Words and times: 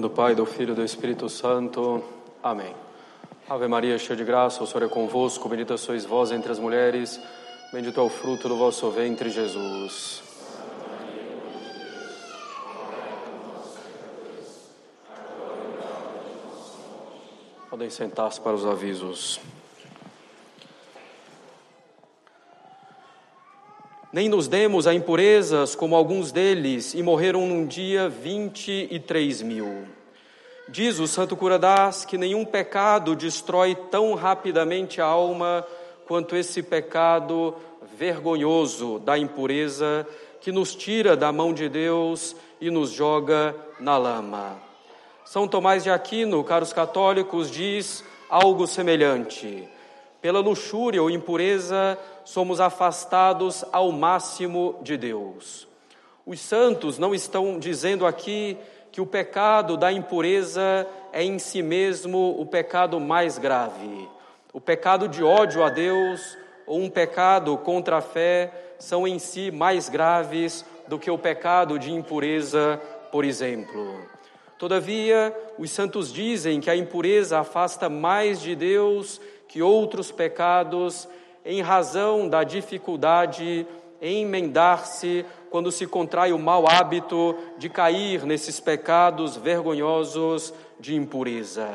nome 0.00 0.08
do 0.08 0.10
Pai, 0.10 0.34
do 0.34 0.46
Filho 0.46 0.72
e 0.72 0.74
do 0.74 0.82
Espírito 0.82 1.28
Santo. 1.28 2.02
Amém. 2.42 2.74
Ave 3.46 3.68
Maria, 3.68 3.98
cheia 3.98 4.16
de 4.16 4.24
graça, 4.24 4.62
o 4.64 4.66
Senhor 4.66 4.84
é 4.84 4.88
convosco, 4.88 5.46
bendita 5.46 5.76
sois 5.76 6.06
vós 6.06 6.30
entre 6.32 6.50
as 6.50 6.58
mulheres, 6.58 7.20
bendito 7.70 8.00
é 8.00 8.02
o 8.02 8.08
fruto 8.08 8.48
do 8.48 8.56
vosso 8.56 8.90
ventre, 8.90 9.28
Jesus. 9.28 10.22
Podem 17.68 17.90
sentar-se 17.90 18.40
para 18.40 18.54
os 18.54 18.64
avisos. 18.64 19.38
Nem 24.12 24.28
nos 24.28 24.48
demos 24.48 24.88
a 24.88 24.94
impurezas 24.94 25.76
como 25.76 25.94
alguns 25.94 26.32
deles, 26.32 26.94
e 26.94 27.02
morreram 27.02 27.46
num 27.46 27.64
dia 27.64 28.08
vinte 28.08 28.88
e 28.90 28.98
três 28.98 29.40
mil. 29.40 29.84
Diz 30.68 30.98
o 30.98 31.06
Santo 31.06 31.36
Curadás 31.36 32.04
que 32.04 32.18
nenhum 32.18 32.44
pecado 32.44 33.14
destrói 33.14 33.74
tão 33.74 34.14
rapidamente 34.14 35.00
a 35.00 35.04
alma 35.04 35.64
quanto 36.06 36.34
esse 36.34 36.60
pecado 36.60 37.54
vergonhoso 37.96 38.98
da 38.98 39.16
impureza 39.16 40.06
que 40.40 40.50
nos 40.50 40.74
tira 40.74 41.16
da 41.16 41.30
mão 41.30 41.52
de 41.52 41.68
Deus 41.68 42.34
e 42.60 42.68
nos 42.68 42.90
joga 42.90 43.54
na 43.78 43.96
lama. 43.96 44.60
São 45.24 45.46
Tomás 45.46 45.84
de 45.84 45.90
Aquino, 45.90 46.42
caros 46.42 46.72
católicos, 46.72 47.48
diz 47.48 48.02
algo 48.28 48.66
semelhante. 48.66 49.68
Pela 50.20 50.40
luxúria 50.40 51.02
ou 51.02 51.10
impureza, 51.10 51.98
somos 52.24 52.60
afastados 52.60 53.64
ao 53.72 53.90
máximo 53.90 54.78
de 54.82 54.96
Deus. 54.96 55.66
Os 56.26 56.40
santos 56.40 56.98
não 56.98 57.14
estão 57.14 57.58
dizendo 57.58 58.06
aqui 58.06 58.56
que 58.92 59.00
o 59.00 59.06
pecado 59.06 59.76
da 59.76 59.90
impureza 59.90 60.86
é 61.12 61.24
em 61.24 61.38
si 61.38 61.62
mesmo 61.62 62.38
o 62.38 62.44
pecado 62.44 63.00
mais 63.00 63.38
grave. 63.38 64.08
O 64.52 64.60
pecado 64.60 65.08
de 65.08 65.22
ódio 65.22 65.64
a 65.64 65.70
Deus 65.70 66.36
ou 66.66 66.80
um 66.80 66.90
pecado 66.90 67.56
contra 67.58 67.98
a 67.98 68.02
fé 68.02 68.52
são 68.78 69.06
em 69.06 69.18
si 69.18 69.50
mais 69.50 69.88
graves 69.88 70.64
do 70.86 70.98
que 70.98 71.10
o 71.10 71.18
pecado 71.18 71.78
de 71.78 71.92
impureza, 71.92 72.80
por 73.10 73.24
exemplo. 73.24 74.00
Todavia, 74.58 75.34
os 75.58 75.70
santos 75.70 76.12
dizem 76.12 76.60
que 76.60 76.68
a 76.68 76.76
impureza 76.76 77.38
afasta 77.38 77.88
mais 77.88 78.40
de 78.40 78.54
Deus 78.54 79.20
que 79.50 79.60
outros 79.60 80.12
pecados, 80.12 81.08
em 81.44 81.60
razão 81.60 82.28
da 82.28 82.44
dificuldade 82.44 83.66
em 84.00 84.22
emendar-se 84.22 85.26
quando 85.50 85.72
se 85.72 85.88
contrai 85.88 86.32
o 86.32 86.38
mau 86.38 86.68
hábito 86.68 87.36
de 87.58 87.68
cair 87.68 88.24
nesses 88.24 88.60
pecados 88.60 89.36
vergonhosos 89.36 90.54
de 90.78 90.94
impureza. 90.94 91.68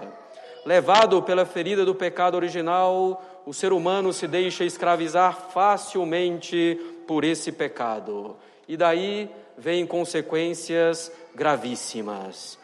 Levado 0.66 1.22
pela 1.22 1.46
ferida 1.46 1.84
do 1.84 1.94
pecado 1.94 2.36
original, 2.36 3.22
o 3.46 3.54
ser 3.54 3.74
humano 3.74 4.14
se 4.14 4.26
deixa 4.26 4.64
escravizar 4.64 5.50
facilmente 5.52 6.80
por 7.06 7.26
esse 7.26 7.52
pecado. 7.52 8.38
E 8.70 8.78
daí 8.78 9.30
vêm 9.58 9.86
consequências 9.86 11.12
gravíssimas. 11.36 12.58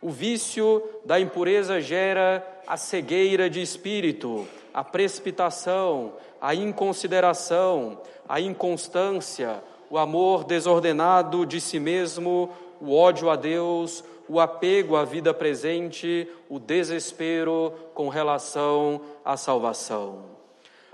O 0.00 0.08
vício 0.08 0.80
da 1.04 1.18
impureza 1.18 1.80
gera 1.80 2.46
a 2.66 2.76
cegueira 2.76 3.50
de 3.50 3.60
espírito, 3.60 4.46
a 4.72 4.82
precipitação, 4.82 6.12
a 6.40 6.54
inconsideração, 6.54 8.00
a 8.28 8.40
inconstância, 8.40 9.62
o 9.90 9.98
amor 9.98 10.44
desordenado 10.44 11.44
de 11.44 11.60
si 11.60 11.78
mesmo, 11.78 12.50
o 12.80 12.94
ódio 12.94 13.28
a 13.28 13.36
Deus, 13.36 14.02
o 14.28 14.40
apego 14.40 14.96
à 14.96 15.04
vida 15.04 15.34
presente, 15.34 16.26
o 16.48 16.58
desespero 16.58 17.72
com 17.94 18.08
relação 18.08 19.00
à 19.24 19.36
salvação. 19.36 20.31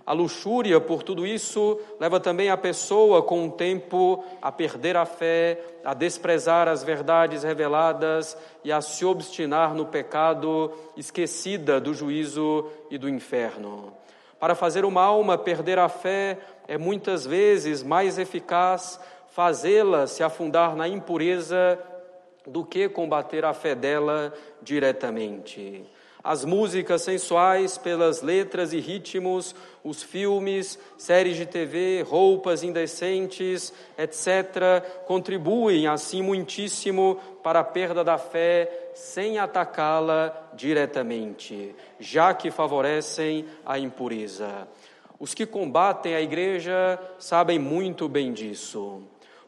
A 0.08 0.14
luxúria, 0.14 0.80
por 0.80 1.02
tudo 1.02 1.26
isso, 1.26 1.78
leva 2.00 2.18
também 2.18 2.48
a 2.48 2.56
pessoa, 2.56 3.22
com 3.22 3.46
o 3.46 3.50
tempo, 3.50 4.24
a 4.40 4.50
perder 4.50 4.96
a 4.96 5.04
fé, 5.04 5.62
a 5.84 5.92
desprezar 5.92 6.66
as 6.66 6.82
verdades 6.82 7.42
reveladas 7.42 8.34
e 8.64 8.72
a 8.72 8.80
se 8.80 9.04
obstinar 9.04 9.74
no 9.74 9.84
pecado, 9.84 10.72
esquecida 10.96 11.78
do 11.78 11.92
juízo 11.92 12.70
e 12.90 12.96
do 12.96 13.06
inferno. 13.06 13.92
Para 14.40 14.54
fazer 14.54 14.82
uma 14.86 15.02
alma 15.02 15.36
perder 15.36 15.78
a 15.78 15.90
fé, 15.90 16.38
é 16.66 16.78
muitas 16.78 17.26
vezes 17.26 17.82
mais 17.82 18.16
eficaz 18.18 18.98
fazê-la 19.28 20.06
se 20.06 20.22
afundar 20.22 20.74
na 20.74 20.88
impureza 20.88 21.78
do 22.46 22.64
que 22.64 22.88
combater 22.88 23.44
a 23.44 23.52
fé 23.52 23.74
dela 23.74 24.32
diretamente 24.62 25.84
as 26.22 26.44
músicas 26.44 27.02
sensuais 27.02 27.78
pelas 27.78 28.22
letras 28.22 28.72
e 28.72 28.80
ritmos, 28.80 29.54
os 29.84 30.02
filmes, 30.02 30.78
séries 30.96 31.36
de 31.36 31.46
TV, 31.46 32.04
roupas 32.06 32.62
indecentes, 32.62 33.72
etc., 33.96 34.82
contribuem 35.06 35.86
assim 35.86 36.22
muitíssimo 36.22 37.18
para 37.42 37.60
a 37.60 37.64
perda 37.64 38.02
da 38.02 38.18
fé 38.18 38.90
sem 38.94 39.38
atacá-la 39.38 40.50
diretamente, 40.54 41.74
já 42.00 42.34
que 42.34 42.50
favorecem 42.50 43.46
a 43.64 43.78
impureza. 43.78 44.68
Os 45.20 45.34
que 45.34 45.46
combatem 45.46 46.14
a 46.14 46.20
igreja 46.20 46.98
sabem 47.18 47.58
muito 47.58 48.08
bem 48.08 48.32
disso. 48.32 49.02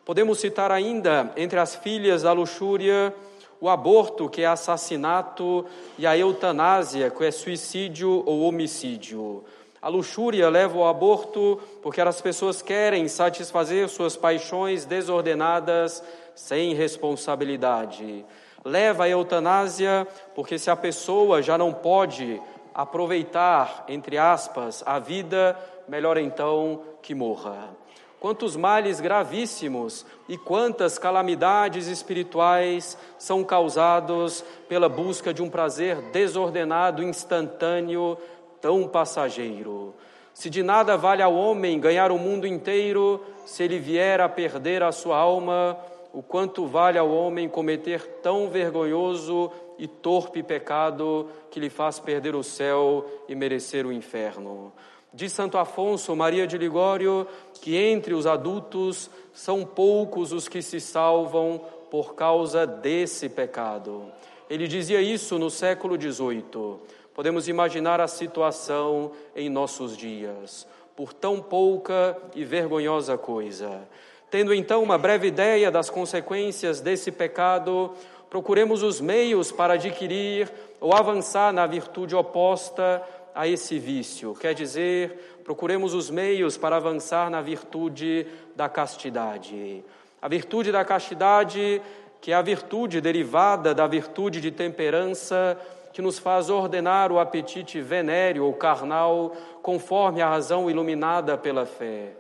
Podemos 0.05 0.41
citar 0.41 0.73
ainda 0.73 1.33
entre 1.37 1.59
as 1.59 1.77
filhas 1.77 2.23
da 2.23 2.33
luxúria 2.33 3.15
o 3.61 3.69
aborto, 3.69 4.29
que 4.29 4.43
é 4.43 4.47
assassinato, 4.47 5.67
e 5.99 6.07
a 6.07 6.17
eutanásia, 6.17 7.11
que 7.11 7.25
é 7.25 7.31
suicídio 7.31 8.23
ou 8.25 8.43
homicídio. 8.43 9.45
A 9.83 9.89
luxúria 9.89 10.49
leva 10.49 10.79
ao 10.79 10.89
aborto 10.89 11.61
porque 11.83 12.01
as 12.01 12.21
pessoas 12.21 12.61
querem 12.63 13.09
satisfazer 13.09 13.89
suas 13.89 14.17
paixões 14.17 14.85
desordenadas 14.85 16.03
sem 16.35 16.75
responsabilidade. 16.75 18.25
Leva 18.65 19.05
à 19.05 19.09
eutanásia 19.09 20.07
porque 20.35 20.59
se 20.59 20.71
a 20.71 20.77
pessoa 20.77 21.43
já 21.43 21.57
não 21.57 21.73
pode 21.73 22.41
aproveitar, 22.75 23.85
entre 23.89 24.19
aspas, 24.19 24.83
a 24.87 24.99
vida, 24.99 25.59
melhor 25.89 26.19
então 26.19 26.83
que 27.01 27.15
morra 27.15 27.80
quantos 28.21 28.55
males 28.55 29.01
gravíssimos 29.01 30.05
e 30.29 30.37
quantas 30.37 30.99
calamidades 30.99 31.87
espirituais 31.87 32.97
são 33.19 33.43
causados 33.43 34.45
pela 34.69 34.91
busca 34.91 35.33
de 35.33 35.43
um 35.43 35.49
prazer 35.49 35.97
desordenado, 36.13 37.03
instantâneo, 37.03 38.19
tão 38.61 38.87
passageiro. 38.87 39.95
Se 40.35 40.51
de 40.51 40.63
nada 40.63 40.97
vale 40.99 41.23
ao 41.23 41.35
homem 41.35 41.81
ganhar 41.81 42.13
o 42.13 42.19
mundo 42.19 42.47
inteiro, 42.47 43.21
se 43.47 43.63
ele 43.63 43.79
vier 43.79 44.21
a 44.21 44.29
perder 44.29 44.83
a 44.83 44.93
sua 44.93 45.17
alma, 45.17 45.77
o 46.13 46.23
quanto 46.23 46.67
vale 46.67 46.99
ao 46.99 47.11
homem 47.11 47.49
cometer 47.49 48.07
tão 48.23 48.49
vergonhoso 48.49 49.51
e 49.79 49.89
torpe 49.89 50.43
pecado 50.43 51.29
que 51.51 51.59
lhe 51.59 51.71
faz 51.71 51.99
perder 51.99 52.35
o 52.35 52.43
céu 52.43 53.07
e 53.29 53.35
merecer 53.35 53.87
o 53.87 53.93
inferno. 53.93 54.73
Diz 55.13 55.33
Santo 55.33 55.59
Afonso 55.59 56.15
Maria 56.15 56.47
de 56.47 56.57
Ligório 56.57 57.27
que 57.61 57.77
entre 57.77 58.15
os 58.15 58.27
adultos 58.27 59.11
são 59.33 59.65
poucos 59.65 60.33
os 60.33 60.47
que 60.47 60.63
se 60.63 60.81
salvam 60.81 61.61
por 61.91 62.15
causa 62.15 62.65
desse 62.65 63.29
pecado. 63.29 64.05
Ele 64.49 64.69
dizia 64.69 65.03
isso 65.03 65.39
no 65.39 65.51
século 65.51 66.01
XVIII. 66.01 66.79
Podemos 67.13 67.49
imaginar 67.49 68.01
a 68.01 68.07
situação 68.07 69.11
em 69.35 69.49
nossos 69.49 69.97
dias, 69.97 70.67
por 70.95 71.13
tão 71.13 71.41
pouca 71.41 72.17
e 72.35 72.45
vergonhosa 72.45 73.19
coisa. 73.19 73.83
Tendo 74.31 74.55
então 74.55 74.81
uma 74.81 74.97
breve 74.97 75.27
ideia 75.27 75.73
das 75.73 75.91
consequências 75.91 76.81
desse 76.81 77.11
pecado, 77.11 77.93
procuremos 78.29 78.85
os 78.85 79.01
meios 79.01 79.51
para 79.51 79.75
adquirir 79.75 80.51
ou 80.81 80.95
avançar 80.95 81.53
na 81.53 81.67
virtude 81.67 82.15
oposta 82.15 83.03
a 83.35 83.47
esse 83.47 83.79
vício, 83.79 84.35
quer 84.35 84.55
dizer, 84.55 85.41
procuremos 85.45 85.95
os 85.95 86.11
meios 86.11 86.57
para 86.57 86.77
avançar 86.77 87.31
na 87.31 87.41
virtude 87.41 88.27
da 88.55 88.69
castidade. 88.69 89.85
A 90.21 90.29
virtude 90.29 90.71
da 90.71 90.85
castidade, 90.85 91.81
que 92.21 92.33
é 92.33 92.35
a 92.35 92.43
virtude 92.43 93.01
derivada 93.01 93.75
da 93.75 93.87
virtude 93.87 94.41
de 94.41 94.51
temperança, 94.51 95.59
que 95.93 96.03
nos 96.03 96.19
faz 96.19 96.51
ordenar 96.51 97.11
o 97.11 97.19
apetite 97.19 97.81
venéreo 97.81 98.45
ou 98.45 98.53
carnal 98.53 99.35
conforme 99.63 100.23
a 100.23 100.29
razão 100.29 100.71
iluminada 100.71 101.37
pela 101.37 101.67
fé. 101.67 102.13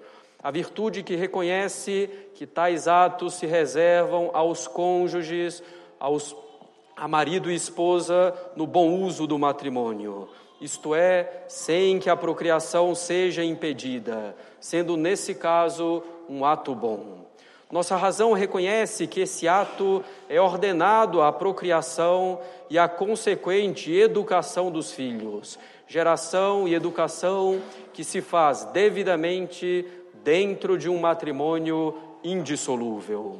A 0.43 0.51
virtude 0.51 1.03
que 1.03 1.15
reconhece 1.15 2.09
que 2.35 2.47
tais 2.47 2.89
atos 2.89 3.35
se 3.35 3.47
reservam 3.47 4.31
aos 4.33 4.67
cônjuges, 4.67 5.63
aos, 5.99 6.35
a 6.97 7.07
marido 7.07 7.51
e 7.51 7.55
esposa, 7.55 8.35
no 8.57 8.67
bom 8.67 9.03
uso 9.03 9.27
do 9.27 9.39
matrimônio 9.39 10.29
isto 10.61 10.95
é, 10.95 11.45
sem 11.49 11.99
que 11.99 12.11
a 12.11 12.17
procriação 12.17 12.95
seja 12.95 13.43
impedida, 13.43 14.37
sendo 14.61 14.97
nesse 14.97 15.35
caso 15.35 16.03
um 16.29 16.45
ato 16.45 16.75
bom. 16.75 17.21
Nossa 17.71 17.97
razão 17.97 18.33
reconhece 18.33 19.07
que 19.07 19.21
esse 19.21 19.47
ato 19.47 20.05
é 20.29 20.41
ordenado 20.41 21.23
à 21.23 21.33
procriação 21.33 22.41
e 22.69 22.77
à 22.77 22.89
consequente 22.89 23.93
educação 23.93 24.73
dos 24.73 24.93
filhos, 24.93 25.57
geração 25.87 26.67
e 26.67 26.75
educação 26.75 27.63
que 27.93 28.03
se 28.03 28.21
faz 28.21 28.65
devidamente 28.65 29.87
dentro 30.25 30.77
de 30.77 30.89
um 30.89 30.99
matrimônio 30.99 31.97
indissolúvel. 32.25 33.39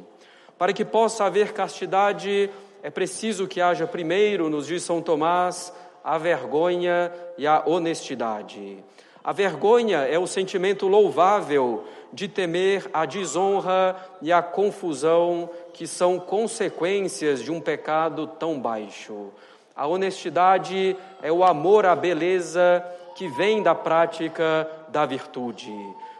Para 0.57 0.71
que 0.71 0.85
possa 0.85 1.25
haver 1.25 1.51
castidade, 1.51 2.49
é 2.81 2.89
preciso 2.89 3.47
que 3.47 3.59
haja 3.59 3.85
primeiro, 3.85 4.49
nos 4.49 4.67
diz 4.67 4.83
São 4.83 5.01
Tomás, 5.01 5.73
a 6.03 6.17
vergonha 6.17 7.11
e 7.37 7.45
a 7.45 7.63
honestidade. 7.65 8.83
A 9.23 9.31
vergonha 9.31 9.99
é 9.99 10.17
o 10.17 10.25
sentimento 10.25 10.87
louvável 10.87 11.83
de 12.11 12.27
temer 12.27 12.89
a 12.91 13.05
desonra 13.05 13.95
e 14.21 14.31
a 14.31 14.41
confusão 14.41 15.49
que 15.73 15.85
são 15.85 16.19
consequências 16.19 17.43
de 17.43 17.51
um 17.51 17.61
pecado 17.61 18.25
tão 18.25 18.59
baixo. 18.59 19.29
A 19.75 19.87
honestidade 19.87 20.97
é 21.21 21.31
o 21.31 21.43
amor 21.43 21.85
à 21.85 21.95
beleza 21.95 22.83
que 23.15 23.27
vem 23.27 23.61
da 23.61 23.75
prática 23.75 24.67
da 24.89 25.05
virtude. 25.05 25.73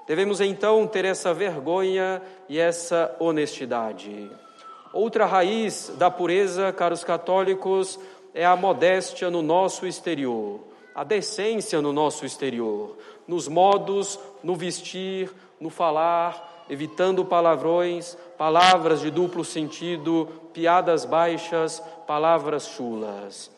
Devemos 0.07 0.39
então 0.39 0.85
ter 0.85 1.05
essa 1.05 1.33
vergonha 1.33 2.21
e 2.47 2.59
essa 2.59 3.15
honestidade. 3.19 4.29
Outra 4.93 5.25
raiz 5.25 5.91
da 5.97 6.11
pureza, 6.11 6.71
caros 6.71 7.03
católicos, 7.03 7.97
é 8.33 8.45
a 8.45 8.55
modéstia 8.55 9.29
no 9.29 9.41
nosso 9.41 9.85
exterior, 9.85 10.59
a 10.95 11.03
decência 11.03 11.81
no 11.81 11.93
nosso 11.93 12.25
exterior, 12.25 12.97
nos 13.27 13.47
modos, 13.47 14.19
no 14.43 14.55
vestir, 14.55 15.31
no 15.59 15.69
falar, 15.69 16.65
evitando 16.69 17.25
palavrões, 17.25 18.17
palavras 18.37 19.01
de 19.01 19.11
duplo 19.11 19.43
sentido, 19.43 20.27
piadas 20.53 21.05
baixas, 21.05 21.81
palavras 22.07 22.67
chulas. 22.67 23.51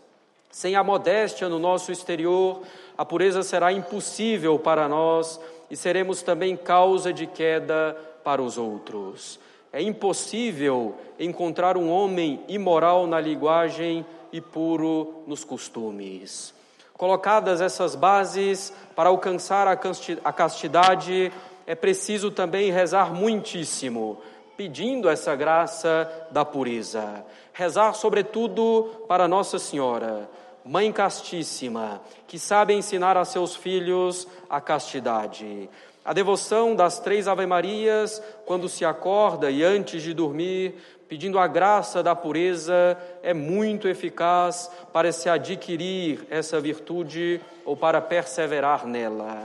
Sem 0.51 0.75
a 0.75 0.83
modéstia 0.83 1.49
no 1.49 1.57
nosso 1.57 1.91
exterior, 1.91 2.61
a 2.97 3.03
pureza 3.03 3.41
será 3.41 3.71
impossível 3.71 4.59
para 4.59 4.87
nós 4.87 5.39
e 5.69 5.75
seremos 5.75 6.21
também 6.21 6.55
causa 6.55 7.11
de 7.11 7.25
queda 7.25 7.97
para 8.23 8.41
os 8.41 8.57
outros. 8.57 9.39
É 9.71 9.81
impossível 9.81 10.95
encontrar 11.19 11.77
um 11.77 11.89
homem 11.89 12.43
imoral 12.47 13.07
na 13.07 13.19
linguagem 13.19 14.05
e 14.33 14.41
puro 14.41 15.23
nos 15.27 15.45
costumes. 15.45 16.53
Colocadas 16.97 17.61
essas 17.61 17.95
bases 17.95 18.73
para 18.95 19.09
alcançar 19.09 19.67
a 19.67 20.33
castidade, 20.33 21.31
é 21.65 21.75
preciso 21.75 22.31
também 22.31 22.71
rezar 22.71 23.13
muitíssimo, 23.13 24.19
pedindo 24.57 25.07
essa 25.07 25.35
graça 25.35 26.09
da 26.31 26.43
pureza. 26.43 27.23
Rezar, 27.53 27.93
sobretudo, 27.93 29.05
para 29.07 29.27
Nossa 29.27 29.59
Senhora, 29.59 30.29
Mãe 30.65 30.91
Castíssima, 30.91 32.01
que 32.27 32.39
sabe 32.39 32.73
ensinar 32.73 33.17
a 33.17 33.25
seus 33.25 33.55
filhos 33.55 34.27
a 34.49 34.59
castidade. 34.59 35.69
A 36.05 36.11
devoção 36.11 36.75
das 36.75 36.99
três 36.99 37.29
Ave-Marias, 37.29 38.21
quando 38.45 38.67
se 38.67 38.83
acorda 38.83 39.49
e 39.49 39.63
antes 39.63 40.03
de 40.03 40.13
dormir, 40.13 40.75
pedindo 41.07 41.39
a 41.39 41.47
graça 41.47 42.03
da 42.03 42.13
pureza, 42.13 42.97
é 43.21 43.33
muito 43.33 43.87
eficaz 43.87 44.69
para 44.91 45.13
se 45.13 45.29
adquirir 45.29 46.27
essa 46.29 46.59
virtude 46.59 47.39
ou 47.63 47.77
para 47.77 48.01
perseverar 48.01 48.85
nela. 48.85 49.43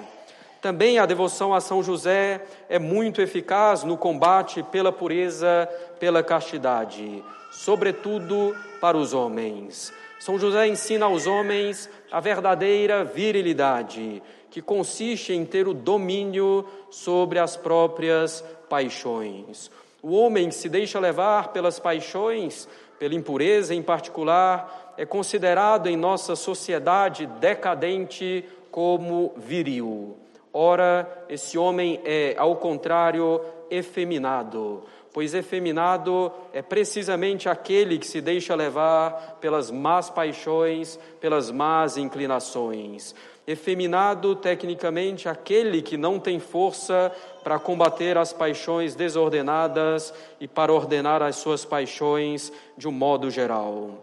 Também 0.61 0.99
a 0.99 1.07
devoção 1.07 1.55
a 1.55 1.61
São 1.61 1.81
José 1.81 2.43
é 2.69 2.81
muito 2.81 3.23
eficaz 3.23 3.85
no 3.85 3.97
combate 3.97 4.61
pela 4.65 4.91
pureza, 4.91 5.69
pela 6.01 6.25
castidade, 6.25 7.23
sobretudo 7.53 8.57
para 8.81 8.97
os 8.97 9.15
homens. 9.15 9.93
São 10.19 10.39
José 10.39 10.67
ensina 10.67 11.07
aos 11.07 11.27
homens 11.27 11.89
a 12.11 12.21
verdadeira 12.21 13.05
virilidade, 13.05 14.23
que 14.51 14.61
consiste 14.61 15.33
em 15.33 15.45
ter 15.45 15.69
o 15.69 15.75
domínio 15.75 16.67
sobre 16.91 17.39
as 17.39 17.57
próprias 17.57 18.45
paixões. 18.69 19.71
O 20.03 20.13
homem 20.13 20.49
que 20.49 20.55
se 20.55 20.69
deixa 20.69 20.99
levar 20.99 21.49
pelas 21.53 21.79
paixões, 21.79 22.69
pela 22.99 23.15
impureza 23.15 23.75
em 23.75 23.83
particular, 23.83 24.95
é 24.97 25.07
considerado 25.07 25.87
em 25.87 25.97
nossa 25.97 26.35
sociedade 26.35 27.27
decadente 27.27 28.45
como 28.71 29.33
viril. 29.37 30.17
Ora, 30.53 31.25
esse 31.29 31.57
homem 31.57 32.01
é, 32.05 32.35
ao 32.37 32.57
contrário, 32.57 33.41
efeminado, 33.71 34.83
pois 35.19 35.35
efeminado 35.35 36.31
é 36.53 36.63
precisamente 36.63 37.49
aquele 37.49 37.99
que 37.99 38.07
se 38.07 38.21
deixa 38.21 38.55
levar 38.55 39.39
pelas 39.41 39.69
más 39.69 40.09
paixões, 40.09 40.97
pelas 41.21 41.51
más 41.51 41.97
inclinações. 41.97 43.17
Efeminado, 43.45 44.37
tecnicamente, 44.37 45.29
aquele 45.29 45.83
que 45.83 45.97
não 45.97 46.21
tem 46.21 46.39
força 46.39 47.11
para 47.43 47.59
combater 47.59 48.17
as 48.17 48.33
paixões 48.33 48.95
desordenadas 48.95 50.15
e 50.39 50.47
para 50.47 50.73
ordenar 50.73 51.21
as 51.21 51.35
suas 51.35 51.65
paixões 51.65 52.53
de 52.77 52.87
um 52.87 52.93
modo 52.93 53.29
geral. 53.29 53.99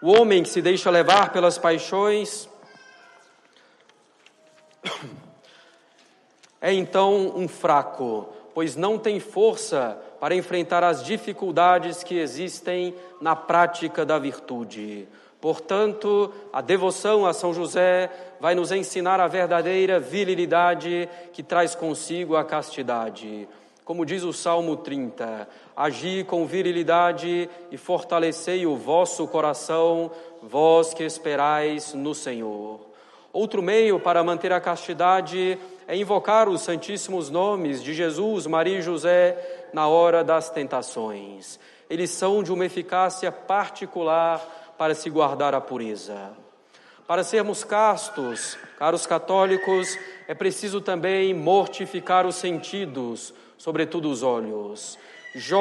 O 0.00 0.12
homem 0.12 0.44
que 0.44 0.48
se 0.48 0.62
deixa 0.62 0.90
levar 0.90 1.32
pelas 1.32 1.58
paixões 1.58 2.48
é 6.62 6.72
então 6.72 7.32
um 7.34 7.48
fraco, 7.48 8.28
pois 8.54 8.76
não 8.76 8.96
tem 8.96 9.18
força 9.18 10.00
para 10.20 10.34
enfrentar 10.34 10.84
as 10.84 11.02
dificuldades 11.02 12.04
que 12.04 12.18
existem 12.18 12.94
na 13.20 13.34
prática 13.34 14.04
da 14.04 14.18
virtude. 14.18 15.08
Portanto, 15.40 16.30
a 16.52 16.60
devoção 16.60 17.24
a 17.24 17.32
São 17.32 17.54
José 17.54 18.10
vai 18.38 18.54
nos 18.54 18.70
ensinar 18.70 19.18
a 19.18 19.26
verdadeira 19.26 19.98
virilidade 19.98 21.08
que 21.32 21.42
traz 21.42 21.74
consigo 21.74 22.36
a 22.36 22.44
castidade. 22.44 23.48
Como 23.82 24.04
diz 24.04 24.22
o 24.22 24.32
Salmo 24.32 24.76
30, 24.76 25.48
agi 25.74 26.22
com 26.24 26.46
virilidade 26.46 27.48
e 27.70 27.76
fortalecei 27.78 28.66
o 28.66 28.76
vosso 28.76 29.26
coração, 29.26 30.10
vós 30.42 30.92
que 30.92 31.02
esperais 31.02 31.94
no 31.94 32.14
Senhor. 32.14 32.78
Outro 33.32 33.62
meio 33.62 33.98
para 33.98 34.22
manter 34.22 34.52
a 34.52 34.60
castidade 34.60 35.58
é 35.90 35.96
invocar 35.96 36.48
os 36.48 36.60
santíssimos 36.60 37.30
nomes 37.30 37.82
de 37.82 37.92
Jesus, 37.92 38.46
Maria 38.46 38.78
e 38.78 38.82
José 38.82 39.66
na 39.72 39.88
hora 39.88 40.22
das 40.22 40.48
tentações. 40.48 41.58
Eles 41.90 42.10
são 42.10 42.44
de 42.44 42.52
uma 42.52 42.64
eficácia 42.64 43.32
particular 43.32 44.38
para 44.78 44.94
se 44.94 45.10
guardar 45.10 45.52
a 45.52 45.60
pureza. 45.60 46.30
Para 47.08 47.24
sermos 47.24 47.64
castos, 47.64 48.56
caros 48.78 49.04
católicos, 49.04 49.98
é 50.28 50.34
preciso 50.34 50.80
também 50.80 51.34
mortificar 51.34 52.24
os 52.24 52.36
sentidos, 52.36 53.34
sobretudo 53.58 54.12
os 54.12 54.22
olhos. 54.22 54.96
Jó, 55.34 55.60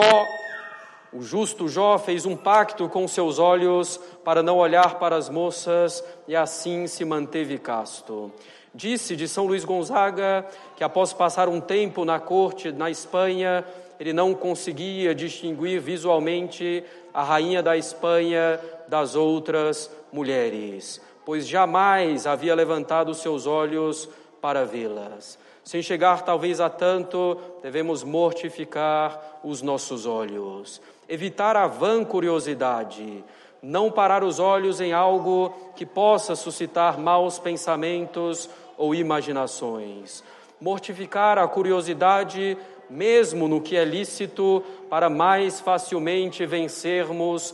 o 1.12 1.24
justo 1.24 1.68
Jó, 1.68 1.98
fez 1.98 2.28
um 2.28 2.36
pacto 2.36 2.88
com 2.88 3.08
seus 3.08 3.40
olhos 3.40 3.98
para 4.24 4.44
não 4.44 4.60
olhar 4.60 5.00
para 5.00 5.16
as 5.16 5.28
moças 5.28 6.04
e 6.28 6.36
assim 6.36 6.86
se 6.86 7.04
manteve 7.04 7.58
casto. 7.58 8.32
Disse 8.74 9.16
de 9.16 9.28
São 9.28 9.46
Luís 9.46 9.66
Gonzaga 9.66 10.46
que, 10.76 10.84
após 10.84 11.12
passar 11.12 11.50
um 11.50 11.60
tempo 11.60 12.06
na 12.06 12.20
corte 12.20 12.72
na 12.72 12.90
Espanha, 12.90 13.66
ele 14.00 14.14
não 14.14 14.34
conseguia 14.34 15.14
distinguir 15.14 15.82
visualmente 15.82 16.84
a 17.14 17.24
rainha 17.24 17.62
da 17.62 17.76
Espanha 17.76 18.60
das 18.88 19.16
outras 19.16 19.92
mulheres, 20.12 21.02
pois 21.26 21.48
jamais 21.48 22.26
havia 22.26 22.56
levantado 22.56 23.14
seus 23.14 23.46
olhos 23.46 24.08
para 24.42 24.66
vê-las. 24.66 25.38
Sem 25.64 25.82
chegar 25.82 26.24
talvez 26.24 26.60
a 26.60 26.70
tanto, 26.70 27.38
devemos 27.62 28.04
mortificar 28.04 29.40
os 29.44 29.62
nossos 29.62 30.06
olhos, 30.06 30.82
evitar 31.08 31.56
a 31.58 31.68
vã 31.68 32.04
curiosidade, 32.04 33.24
não 33.62 33.92
parar 33.92 34.24
os 34.24 34.40
olhos 34.40 34.80
em 34.80 34.94
algo 34.94 35.54
que 35.76 35.86
possa 35.86 36.36
suscitar 36.36 37.00
maus 37.00 37.40
pensamentos 37.40 38.50
ou 38.78 38.96
imaginações, 38.96 40.24
mortificar 40.60 41.38
a 41.38 41.48
curiosidade 41.48 42.58
mesmo 42.90 43.48
no 43.48 43.62
que 43.62 43.76
é 43.76 43.86
lícito, 43.86 44.64
para 44.90 45.10
mais 45.10 45.60
facilmente 45.60 46.46
vencermos 46.46 47.54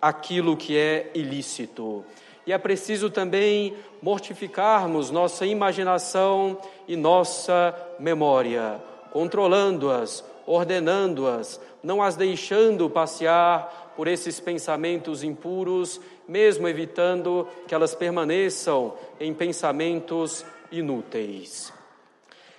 aquilo 0.00 0.56
que 0.56 0.76
é 0.76 1.10
ilícito. 1.14 2.04
E 2.46 2.52
é 2.52 2.58
preciso 2.58 3.08
também 3.08 3.74
mortificarmos 4.02 5.10
nossa 5.10 5.46
imaginação 5.46 6.58
e 6.86 6.94
nossa 6.94 7.74
memória, 7.98 8.82
controlando-as, 9.10 10.22
ordenando-as, 10.46 11.58
não 11.82 12.02
as 12.02 12.16
deixando 12.16 12.90
passear 12.90 13.83
por 13.96 14.08
esses 14.08 14.40
pensamentos 14.40 15.22
impuros, 15.22 16.00
mesmo 16.26 16.68
evitando 16.68 17.46
que 17.66 17.74
elas 17.74 17.94
permaneçam 17.94 18.94
em 19.20 19.32
pensamentos 19.32 20.44
inúteis. 20.70 21.72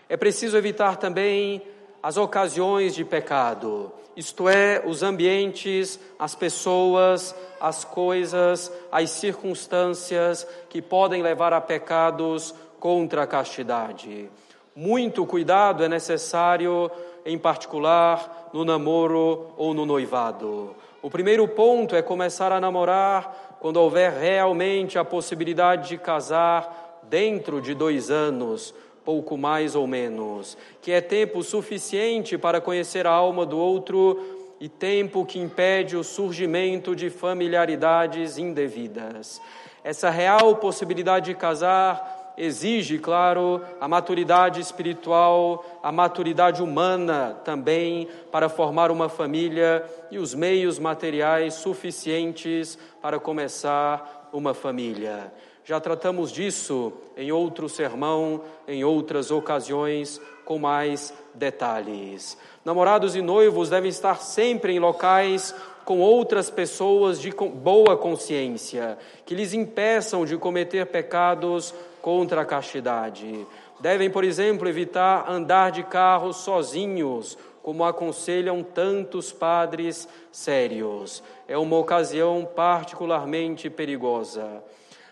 É 0.08 0.16
preciso 0.16 0.58
evitar 0.58 0.98
também 0.98 1.62
as 2.02 2.18
ocasiões 2.18 2.94
de 2.94 3.04
pecado, 3.04 3.92
isto 4.16 4.48
é, 4.48 4.82
os 4.86 5.04
ambientes, 5.04 6.00
as 6.18 6.34
pessoas, 6.34 7.36
as 7.60 7.84
coisas, 7.84 8.72
as 8.92 9.10
circunstâncias 9.10 10.48
que 10.70 10.82
podem 10.82 11.22
levar 11.22 11.52
a 11.52 11.60
pecados 11.60 12.56
contra 12.80 13.24
a 13.24 13.28
castidade. 13.28 14.30
Muito 14.74 15.26
cuidado 15.26 15.84
é 15.84 15.90
necessário, 15.90 16.90
em 17.26 17.38
particular, 17.38 18.50
no 18.54 18.64
namoro 18.64 19.48
ou 19.58 19.74
no 19.74 19.86
noivado. 19.86 20.76
O 21.06 21.10
primeiro 21.12 21.48
ponto 21.48 21.96
é 21.96 22.02
começar 22.02 22.52
a 22.52 22.60
namorar 22.60 23.60
quando 23.60 23.78
houver 23.78 24.12
realmente 24.12 24.98
a 24.98 25.06
possibilidade 25.06 25.90
de 25.90 26.00
casar 26.00 27.00
dentro 27.04 27.62
de 27.62 27.76
dois 27.76 28.10
anos, 28.10 28.74
pouco 29.04 29.38
mais 29.38 29.76
ou 29.76 29.86
menos, 29.86 30.58
que 30.82 30.92
é 30.92 31.02
tempo 31.02 31.44
suficiente 31.44 32.40
para 32.40 32.60
conhecer 32.60 33.06
a 33.06 33.12
alma 33.12 33.46
do 33.46 33.56
outro 33.56 34.20
e 34.60 34.68
tempo 34.68 35.24
que 35.28 35.38
impede 35.38 35.96
o 35.96 36.04
surgimento 36.04 36.96
de 36.96 37.12
familiaridades 37.12 38.40
indevidas. 38.40 39.40
Essa 39.84 40.10
real 40.10 40.56
possibilidade 40.56 41.28
de 41.28 41.36
casar 41.36 42.25
exige, 42.38 43.00
claro, 43.00 43.62
a 43.80 43.88
maturidade 43.88 44.60
espiritual, 44.60 45.66
a 45.82 45.92
maturidade 45.92 46.62
humana 46.62 47.38
também 47.44 48.08
para 48.32 48.50
formar 48.50 48.92
uma 48.92 49.10
família 49.10 49.84
e 50.12 50.18
os 50.18 50.34
meios 50.34 50.80
materiais 50.80 51.56
suficientes 51.56 52.78
para 53.02 53.20
começar 53.20 54.30
uma 54.32 54.54
família. 54.54 55.32
Já 55.64 55.80
tratamos 55.80 56.32
disso 56.32 56.94
em 57.18 57.32
outro 57.32 57.68
sermão, 57.68 58.42
em 58.68 58.84
outras 58.84 59.32
ocasiões, 59.32 60.22
com 60.46 60.60
mais 60.60 61.12
detalhes. 61.34 62.38
Namorados 62.64 63.16
e 63.16 63.22
noivos 63.22 63.70
devem 63.70 63.90
estar 63.90 64.22
sempre 64.22 64.74
em 64.74 64.80
locais 64.80 65.56
com 65.84 66.00
outras 66.00 66.50
pessoas 66.50 67.20
de 67.20 67.32
boa 67.32 67.96
consciência, 67.98 68.98
que 69.26 69.36
lhes 69.36 69.54
impeçam 69.54 70.26
de 70.26 70.38
cometer 70.38 70.86
pecados 70.88 71.74
contra 72.06 72.42
a 72.42 72.46
castidade. 72.46 73.48
Devem, 73.80 74.12
por 74.12 74.24
exemplo, 74.24 74.70
evitar 74.70 75.28
andar 75.28 75.72
de 75.72 75.82
carro 75.82 76.34
sozinhos, 76.34 77.36
como 77.64 77.84
aconselham 77.84 78.62
tantos 78.62 79.32
padres 79.32 80.08
sérios. 80.32 81.24
É 81.48 81.58
uma 81.58 81.76
ocasião 81.80 82.48
particularmente 82.56 83.72
perigosa. 83.72 84.64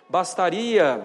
Bastaria, 0.08 1.04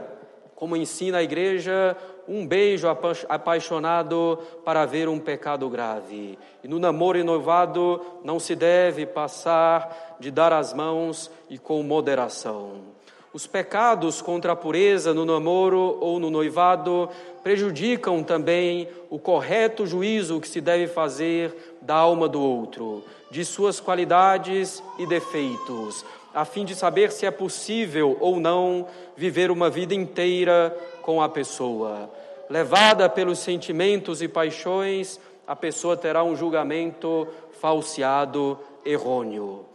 como 0.54 0.76
ensina 0.76 1.18
a 1.18 1.22
igreja, 1.22 1.96
um 2.28 2.46
beijo 2.46 2.86
apaixonado 3.26 4.38
para 4.66 4.84
ver 4.84 5.08
um 5.08 5.18
pecado 5.18 5.70
grave. 5.70 6.38
E 6.62 6.68
no 6.68 6.78
namoro 6.78 7.24
noivado 7.24 7.98
não 8.22 8.38
se 8.38 8.54
deve 8.54 9.06
passar 9.06 10.16
de 10.20 10.30
dar 10.30 10.52
as 10.52 10.74
mãos 10.74 11.30
e 11.48 11.56
com 11.56 11.82
moderação. 11.82 12.97
Os 13.32 13.46
pecados 13.46 14.22
contra 14.22 14.52
a 14.52 14.56
pureza 14.56 15.12
no 15.12 15.24
namoro 15.24 15.98
ou 16.00 16.18
no 16.18 16.30
noivado 16.30 17.10
prejudicam 17.42 18.22
também 18.22 18.88
o 19.10 19.18
correto 19.18 19.86
juízo 19.86 20.40
que 20.40 20.48
se 20.48 20.60
deve 20.60 20.86
fazer 20.86 21.76
da 21.82 21.94
alma 21.94 22.26
do 22.28 22.40
outro, 22.40 23.04
de 23.30 23.44
suas 23.44 23.80
qualidades 23.80 24.82
e 24.98 25.06
defeitos, 25.06 26.04
a 26.34 26.44
fim 26.44 26.64
de 26.64 26.74
saber 26.74 27.12
se 27.12 27.26
é 27.26 27.30
possível 27.30 28.16
ou 28.20 28.40
não 28.40 28.86
viver 29.16 29.50
uma 29.50 29.68
vida 29.68 29.94
inteira 29.94 30.76
com 31.02 31.20
a 31.20 31.28
pessoa. 31.28 32.10
Levada 32.48 33.08
pelos 33.10 33.40
sentimentos 33.40 34.22
e 34.22 34.28
paixões, 34.28 35.20
a 35.46 35.54
pessoa 35.54 35.96
terá 35.96 36.24
um 36.24 36.34
julgamento 36.34 37.28
falseado, 37.60 38.58
errôneo. 38.84 39.66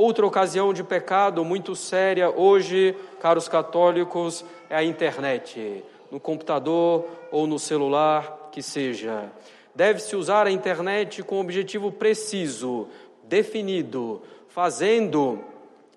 Outra 0.00 0.24
ocasião 0.24 0.72
de 0.72 0.84
pecado 0.84 1.44
muito 1.44 1.74
séria 1.74 2.30
hoje, 2.30 2.94
caros 3.18 3.48
católicos, 3.48 4.44
é 4.70 4.76
a 4.76 4.84
internet, 4.84 5.82
no 6.08 6.20
computador 6.20 7.04
ou 7.32 7.48
no 7.48 7.58
celular, 7.58 8.48
que 8.52 8.62
seja. 8.62 9.24
Deve-se 9.74 10.14
usar 10.14 10.46
a 10.46 10.52
internet 10.52 11.24
com 11.24 11.40
objetivo 11.40 11.90
preciso, 11.90 12.86
definido, 13.24 14.22
fazendo 14.46 15.40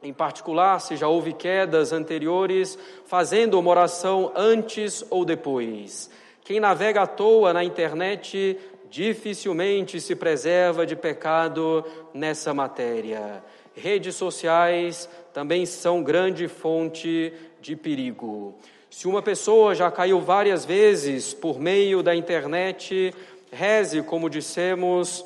em 0.01 0.11
particular, 0.11 0.81
se 0.81 0.95
já 0.95 1.07
houve 1.07 1.33
quedas 1.33 1.93
anteriores, 1.93 2.79
fazendo 3.05 3.59
uma 3.59 3.69
oração 3.69 4.31
antes 4.35 5.05
ou 5.11 5.23
depois. 5.23 6.09
Quem 6.43 6.59
navega 6.59 7.03
à 7.03 7.07
toa 7.07 7.53
na 7.53 7.63
internet 7.63 8.57
dificilmente 8.89 10.01
se 10.01 10.15
preserva 10.15 10.87
de 10.87 10.95
pecado 10.95 11.85
nessa 12.15 12.51
matéria. 12.51 13.43
Redes 13.75 14.15
sociais 14.15 15.09
também 15.33 15.65
são 15.65 16.03
grande 16.03 16.47
fonte 16.47 17.33
de 17.61 17.75
perigo. 17.75 18.55
Se 18.89 19.07
uma 19.07 19.21
pessoa 19.21 19.73
já 19.73 19.89
caiu 19.89 20.19
várias 20.19 20.65
vezes 20.65 21.33
por 21.33 21.59
meio 21.59 22.03
da 22.03 22.13
internet, 22.13 23.13
reze, 23.51 24.01
como 24.01 24.29
dissemos, 24.29 25.25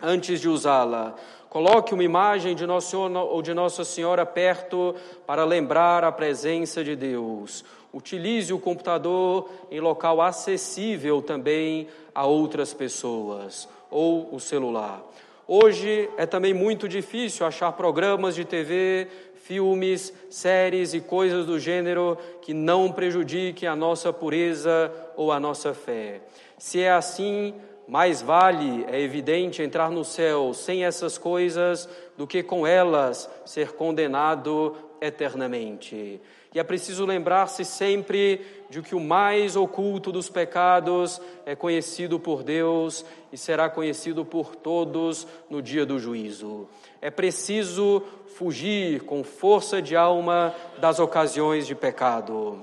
antes 0.00 0.40
de 0.40 0.48
usá-la. 0.48 1.14
Coloque 1.50 1.94
uma 1.94 2.04
imagem 2.04 2.54
de 2.54 2.66
Nosso 2.66 2.90
Senhor 2.90 3.14
ou 3.16 3.42
de 3.42 3.52
Nossa 3.52 3.84
Senhora 3.84 4.24
perto 4.24 4.94
para 5.26 5.44
lembrar 5.44 6.04
a 6.04 6.12
presença 6.12 6.84
de 6.84 6.94
Deus. 6.94 7.64
Utilize 7.92 8.52
o 8.52 8.58
computador 8.58 9.50
em 9.70 9.80
local 9.80 10.20
acessível 10.20 11.22
também 11.22 11.88
a 12.14 12.26
outras 12.26 12.74
pessoas, 12.74 13.68
ou 13.90 14.34
o 14.34 14.38
celular. 14.38 15.02
Hoje 15.50 16.10
é 16.18 16.26
também 16.26 16.52
muito 16.52 16.86
difícil 16.86 17.46
achar 17.46 17.72
programas 17.72 18.34
de 18.34 18.44
TV, 18.44 19.08
filmes, 19.32 20.12
séries 20.28 20.92
e 20.92 21.00
coisas 21.00 21.46
do 21.46 21.58
gênero 21.58 22.18
que 22.42 22.52
não 22.52 22.92
prejudiquem 22.92 23.66
a 23.66 23.74
nossa 23.74 24.12
pureza 24.12 24.92
ou 25.16 25.32
a 25.32 25.40
nossa 25.40 25.72
fé. 25.72 26.20
Se 26.58 26.82
é 26.82 26.90
assim, 26.90 27.54
mais 27.88 28.20
vale, 28.20 28.84
é 28.88 29.00
evidente, 29.00 29.62
entrar 29.62 29.90
no 29.90 30.04
céu 30.04 30.52
sem 30.52 30.84
essas 30.84 31.16
coisas 31.16 31.88
do 32.14 32.26
que 32.26 32.42
com 32.42 32.66
elas 32.66 33.30
ser 33.46 33.72
condenado 33.72 34.76
eternamente. 35.00 36.20
E 36.54 36.58
é 36.58 36.62
preciso 36.62 37.06
lembrar-se 37.06 37.64
sempre 37.64 38.42
de 38.70 38.82
que 38.82 38.94
o 38.94 39.00
mais 39.00 39.56
oculto 39.56 40.12
dos 40.12 40.28
pecados 40.28 41.20
é 41.46 41.54
conhecido 41.54 42.20
por 42.20 42.42
Deus 42.42 43.04
e 43.32 43.38
será 43.38 43.68
conhecido 43.70 44.24
por 44.24 44.54
todos 44.54 45.26
no 45.48 45.62
dia 45.62 45.86
do 45.86 45.98
juízo. 45.98 46.68
É 47.00 47.10
preciso 47.10 48.02
fugir 48.36 49.02
com 49.02 49.24
força 49.24 49.80
de 49.80 49.96
alma 49.96 50.54
das 50.78 50.98
ocasiões 50.98 51.66
de 51.66 51.74
pecado. 51.74 52.62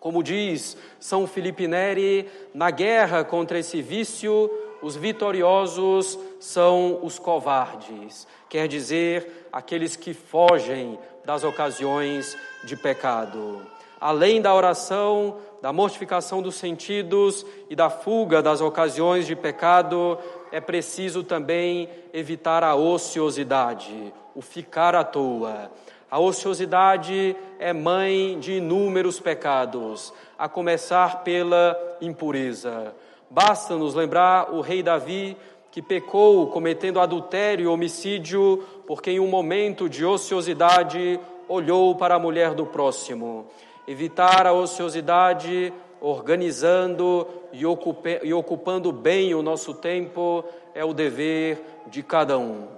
Como 0.00 0.22
diz 0.22 0.76
São 0.98 1.26
Felipe 1.26 1.66
Neri, 1.66 2.28
na 2.52 2.70
guerra 2.70 3.24
contra 3.24 3.58
esse 3.58 3.80
vício, 3.80 4.50
os 4.82 4.96
vitoriosos 4.96 6.18
são 6.38 7.00
os 7.02 7.18
covardes, 7.18 8.26
quer 8.50 8.68
dizer, 8.68 9.48
aqueles 9.50 9.96
que 9.96 10.12
fogem 10.12 10.98
das 11.24 11.42
ocasiões 11.42 12.36
de 12.64 12.76
pecado. 12.76 13.73
Além 14.04 14.38
da 14.38 14.54
oração, 14.54 15.38
da 15.62 15.72
mortificação 15.72 16.42
dos 16.42 16.56
sentidos 16.56 17.46
e 17.70 17.74
da 17.74 17.88
fuga 17.88 18.42
das 18.42 18.60
ocasiões 18.60 19.26
de 19.26 19.34
pecado, 19.34 20.18
é 20.52 20.60
preciso 20.60 21.24
também 21.24 21.88
evitar 22.12 22.62
a 22.62 22.74
ociosidade, 22.74 24.12
o 24.34 24.42
ficar 24.42 24.94
à 24.94 25.02
toa. 25.02 25.70
A 26.10 26.18
ociosidade 26.18 27.34
é 27.58 27.72
mãe 27.72 28.38
de 28.38 28.58
inúmeros 28.58 29.18
pecados, 29.20 30.12
a 30.38 30.50
começar 30.50 31.24
pela 31.24 31.74
impureza. 31.98 32.94
Basta 33.30 33.74
nos 33.74 33.94
lembrar 33.94 34.52
o 34.52 34.60
rei 34.60 34.82
Davi, 34.82 35.34
que 35.70 35.80
pecou 35.80 36.48
cometendo 36.48 37.00
adultério 37.00 37.64
e 37.64 37.66
homicídio, 37.66 38.62
porque 38.86 39.12
em 39.12 39.18
um 39.18 39.28
momento 39.28 39.88
de 39.88 40.04
ociosidade 40.04 41.18
olhou 41.48 41.94
para 41.94 42.16
a 42.16 42.18
mulher 42.18 42.52
do 42.52 42.66
próximo. 42.66 43.46
Evitar 43.86 44.46
a 44.46 44.52
ociosidade, 44.52 45.72
organizando 46.00 47.26
e, 47.52 48.32
ocupando 48.34 48.92
bem 48.92 49.34
o 49.34 49.42
nosso 49.42 49.74
tempo, 49.74 50.44
é 50.74 50.84
o 50.84 50.94
dever 50.94 51.62
de 51.86 52.02
cada 52.02 52.38
um. 52.38 52.68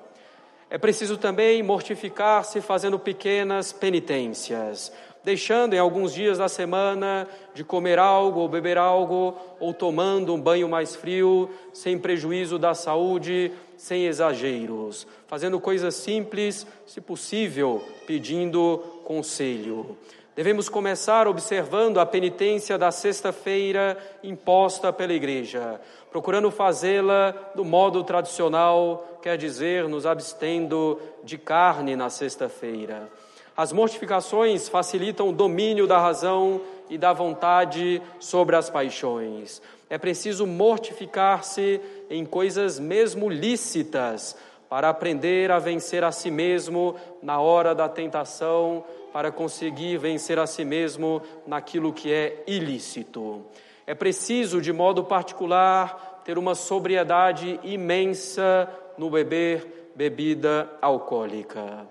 É 0.69 0.77
preciso 0.79 1.17
também 1.17 1.63
mortificar-se 1.63 2.61
fazendo 2.61 2.99
pequenas 2.99 3.73
penitências, 3.73 4.93
deixando 5.23 5.75
em 5.75 5.79
alguns 5.79 6.13
dias 6.13 6.39
da 6.39 6.49
semana 6.49 7.29
de 7.55 7.63
comer 7.63 8.01
algo 8.01 8.41
ou 8.41 8.49
beber 8.49 8.77
algo, 8.77 9.37
ou 9.61 9.73
tomando 9.73 10.35
um 10.35 10.41
banho 10.41 10.69
mais 10.69 10.97
frio, 10.97 11.49
sem 11.73 11.97
prejuízo 11.97 12.59
da 12.59 12.75
saúde, 12.75 13.53
sem 13.77 14.07
exageros, 14.07 15.07
fazendo 15.29 15.61
coisas 15.61 15.95
simples, 15.95 16.67
se 16.85 17.01
possível, 17.01 17.83
pedindo 18.07 18.79
conselho. 19.05 19.97
Devemos 20.37 20.69
começar 20.69 21.27
observando 21.27 21.99
a 21.99 22.05
penitência 22.05 22.77
da 22.77 22.91
sexta-feira 22.91 23.97
imposta 24.23 24.93
pela 24.93 25.15
Igreja, 25.15 25.81
procurando 26.11 26.51
fazê-la 26.51 27.35
do 27.55 27.65
modo 27.65 28.05
tradicional, 28.05 29.19
quer 29.23 29.39
dizer, 29.39 29.89
nos 29.89 30.05
abstendo 30.05 31.01
de 31.25 31.39
carne 31.39 31.97
na 31.97 32.11
sexta-feira. 32.11 33.09
As 33.57 33.73
mortificações 33.73 34.69
facilitam 34.69 35.31
o 35.31 35.33
domínio 35.33 35.87
da 35.87 35.99
razão 35.99 36.61
e 36.91 36.99
da 36.99 37.15
vontade 37.15 38.03
sobre 38.21 38.57
as 38.57 38.69
paixões. 38.69 39.63
É 39.89 39.97
preciso 39.97 40.47
mortificar-se 40.47 41.81
em 42.11 42.27
coisas 42.27 42.79
mesmo 42.79 43.31
lícitas 43.31 44.37
para 44.69 44.89
aprender 44.89 45.51
a 45.51 45.59
vencer 45.59 46.03
a 46.05 46.13
si 46.13 46.31
mesmo 46.31 46.97
na 47.23 47.41
hora 47.41 47.75
da 47.75 47.89
tentação 47.89 48.85
para 49.13 49.31
conseguir 49.33 49.99
vencer 49.99 50.39
a 50.39 50.47
si 50.47 50.65
mesmo 50.65 51.23
naquilo 51.47 51.93
que 51.93 52.13
é 52.13 52.43
ilícito. 52.47 53.45
É 53.87 53.95
preciso, 53.95 54.61
de 54.61 54.73
modo 54.73 55.05
particular, 55.05 56.23
ter 56.25 56.37
uma 56.37 56.55
sobriedade 56.55 57.59
imensa 57.63 58.69
no 58.99 59.09
beber 59.09 59.91
bebida 59.95 60.71
alcoólica. 60.83 61.87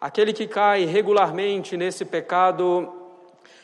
Aquele 0.00 0.32
que 0.32 0.46
cai 0.46 0.86
regularmente 0.86 1.76
nesse 1.76 2.06
pecado 2.06 2.90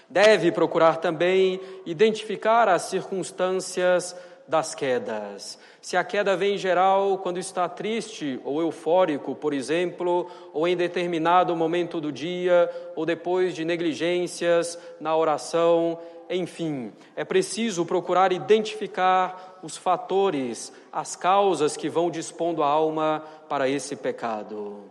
deve 0.08 0.52
procurar 0.52 0.98
também 0.98 1.60
identificar 1.86 2.68
as 2.68 2.82
circunstâncias 2.82 4.14
das 4.48 4.74
quedas. 4.74 5.58
Se 5.80 5.96
a 5.96 6.04
queda 6.04 6.36
vem 6.36 6.54
em 6.54 6.58
geral 6.58 7.18
quando 7.18 7.38
está 7.38 7.68
triste 7.68 8.40
ou 8.44 8.60
eufórico, 8.60 9.34
por 9.34 9.52
exemplo, 9.52 10.30
ou 10.52 10.66
em 10.66 10.76
determinado 10.76 11.54
momento 11.56 12.00
do 12.00 12.12
dia, 12.12 12.70
ou 12.94 13.04
depois 13.04 13.54
de 13.54 13.64
negligências 13.64 14.78
na 15.00 15.16
oração, 15.16 15.98
enfim, 16.28 16.92
é 17.14 17.24
preciso 17.24 17.84
procurar 17.84 18.32
identificar 18.32 19.58
os 19.62 19.76
fatores, 19.76 20.72
as 20.92 21.16
causas 21.16 21.76
que 21.76 21.88
vão 21.88 22.10
dispondo 22.10 22.62
a 22.62 22.68
alma 22.68 23.22
para 23.48 23.68
esse 23.68 23.96
pecado. 23.96 24.90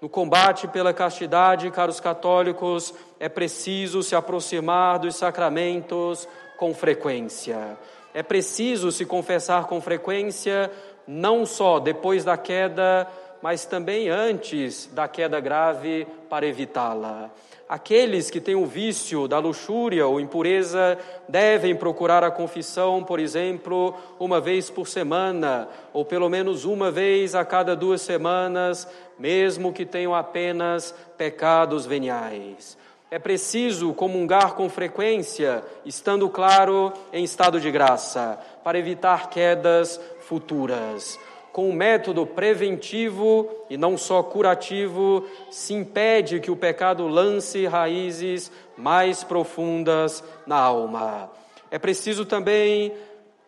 No 0.00 0.08
combate 0.08 0.66
pela 0.66 0.94
castidade, 0.94 1.70
caros 1.70 2.00
católicos, 2.00 2.94
é 3.18 3.28
preciso 3.28 4.02
se 4.02 4.16
aproximar 4.16 4.98
dos 4.98 5.16
sacramentos 5.16 6.26
com 6.60 6.74
frequência. 6.74 7.78
É 8.12 8.22
preciso 8.22 8.92
se 8.92 9.06
confessar 9.06 9.64
com 9.64 9.80
frequência, 9.80 10.70
não 11.08 11.46
só 11.46 11.80
depois 11.80 12.22
da 12.22 12.36
queda, 12.36 13.08
mas 13.40 13.64
também 13.64 14.10
antes 14.10 14.84
da 14.92 15.08
queda 15.08 15.40
grave 15.40 16.06
para 16.28 16.46
evitá-la. 16.46 17.30
Aqueles 17.66 18.30
que 18.30 18.42
têm 18.42 18.56
o 18.56 18.66
vício 18.66 19.26
da 19.26 19.38
luxúria 19.38 20.06
ou 20.06 20.20
impureza 20.20 20.98
devem 21.26 21.74
procurar 21.74 22.22
a 22.22 22.30
confissão, 22.30 23.02
por 23.02 23.18
exemplo, 23.18 23.94
uma 24.18 24.38
vez 24.38 24.68
por 24.68 24.86
semana, 24.86 25.66
ou 25.94 26.04
pelo 26.04 26.28
menos 26.28 26.66
uma 26.66 26.90
vez 26.90 27.34
a 27.34 27.42
cada 27.42 27.74
duas 27.74 28.02
semanas, 28.02 28.86
mesmo 29.18 29.72
que 29.72 29.86
tenham 29.86 30.14
apenas 30.14 30.94
pecados 31.16 31.86
veniais. 31.86 32.76
É 33.10 33.18
preciso 33.18 33.92
comungar 33.92 34.54
com 34.54 34.70
frequência, 34.70 35.64
estando 35.84 36.28
claro 36.28 36.92
em 37.12 37.24
estado 37.24 37.60
de 37.60 37.68
graça, 37.68 38.38
para 38.62 38.78
evitar 38.78 39.28
quedas 39.28 40.00
futuras. 40.20 41.18
Com 41.50 41.68
o 41.68 41.72
método 41.72 42.24
preventivo 42.24 43.50
e 43.68 43.76
não 43.76 43.98
só 43.98 44.22
curativo, 44.22 45.26
se 45.50 45.74
impede 45.74 46.38
que 46.38 46.52
o 46.52 46.56
pecado 46.56 47.08
lance 47.08 47.66
raízes 47.66 48.52
mais 48.76 49.24
profundas 49.24 50.22
na 50.46 50.56
alma. 50.56 51.32
É 51.68 51.80
preciso 51.80 52.24
também 52.24 52.92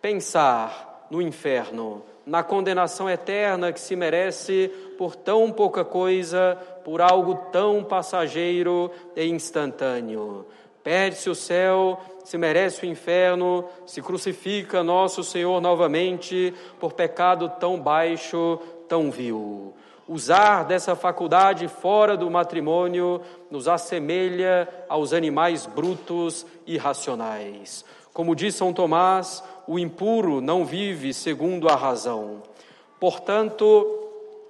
pensar 0.00 1.06
no 1.08 1.22
inferno, 1.22 2.02
na 2.24 2.42
condenação 2.42 3.10
eterna 3.10 3.72
que 3.72 3.80
se 3.80 3.96
merece 3.96 4.70
por 4.96 5.16
tão 5.16 5.50
pouca 5.50 5.84
coisa, 5.84 6.56
por 6.84 7.00
algo 7.00 7.34
tão 7.50 7.82
passageiro 7.82 8.90
e 9.16 9.24
instantâneo. 9.26 10.46
Perde-se 10.82 11.30
o 11.30 11.34
céu, 11.34 12.00
se 12.24 12.36
merece 12.36 12.84
o 12.84 12.88
inferno, 12.88 13.64
se 13.86 14.02
crucifica 14.02 14.82
nosso 14.82 15.22
Senhor 15.22 15.60
novamente 15.60 16.52
por 16.80 16.92
pecado 16.92 17.48
tão 17.60 17.80
baixo, 17.80 18.58
tão 18.88 19.10
vil. 19.10 19.74
Usar 20.08 20.64
dessa 20.64 20.96
faculdade 20.96 21.68
fora 21.68 22.16
do 22.16 22.28
matrimônio 22.28 23.20
nos 23.50 23.68
assemelha 23.68 24.68
aos 24.88 25.12
animais 25.12 25.66
brutos 25.66 26.44
e 26.66 26.76
racionais. 26.76 27.84
Como 28.12 28.34
diz 28.36 28.54
São 28.54 28.72
Tomás, 28.72 29.42
o 29.66 29.78
impuro 29.78 30.40
não 30.40 30.64
vive 30.64 31.12
segundo 31.14 31.68
a 31.68 31.74
razão. 31.74 32.42
Portanto, 32.98 33.98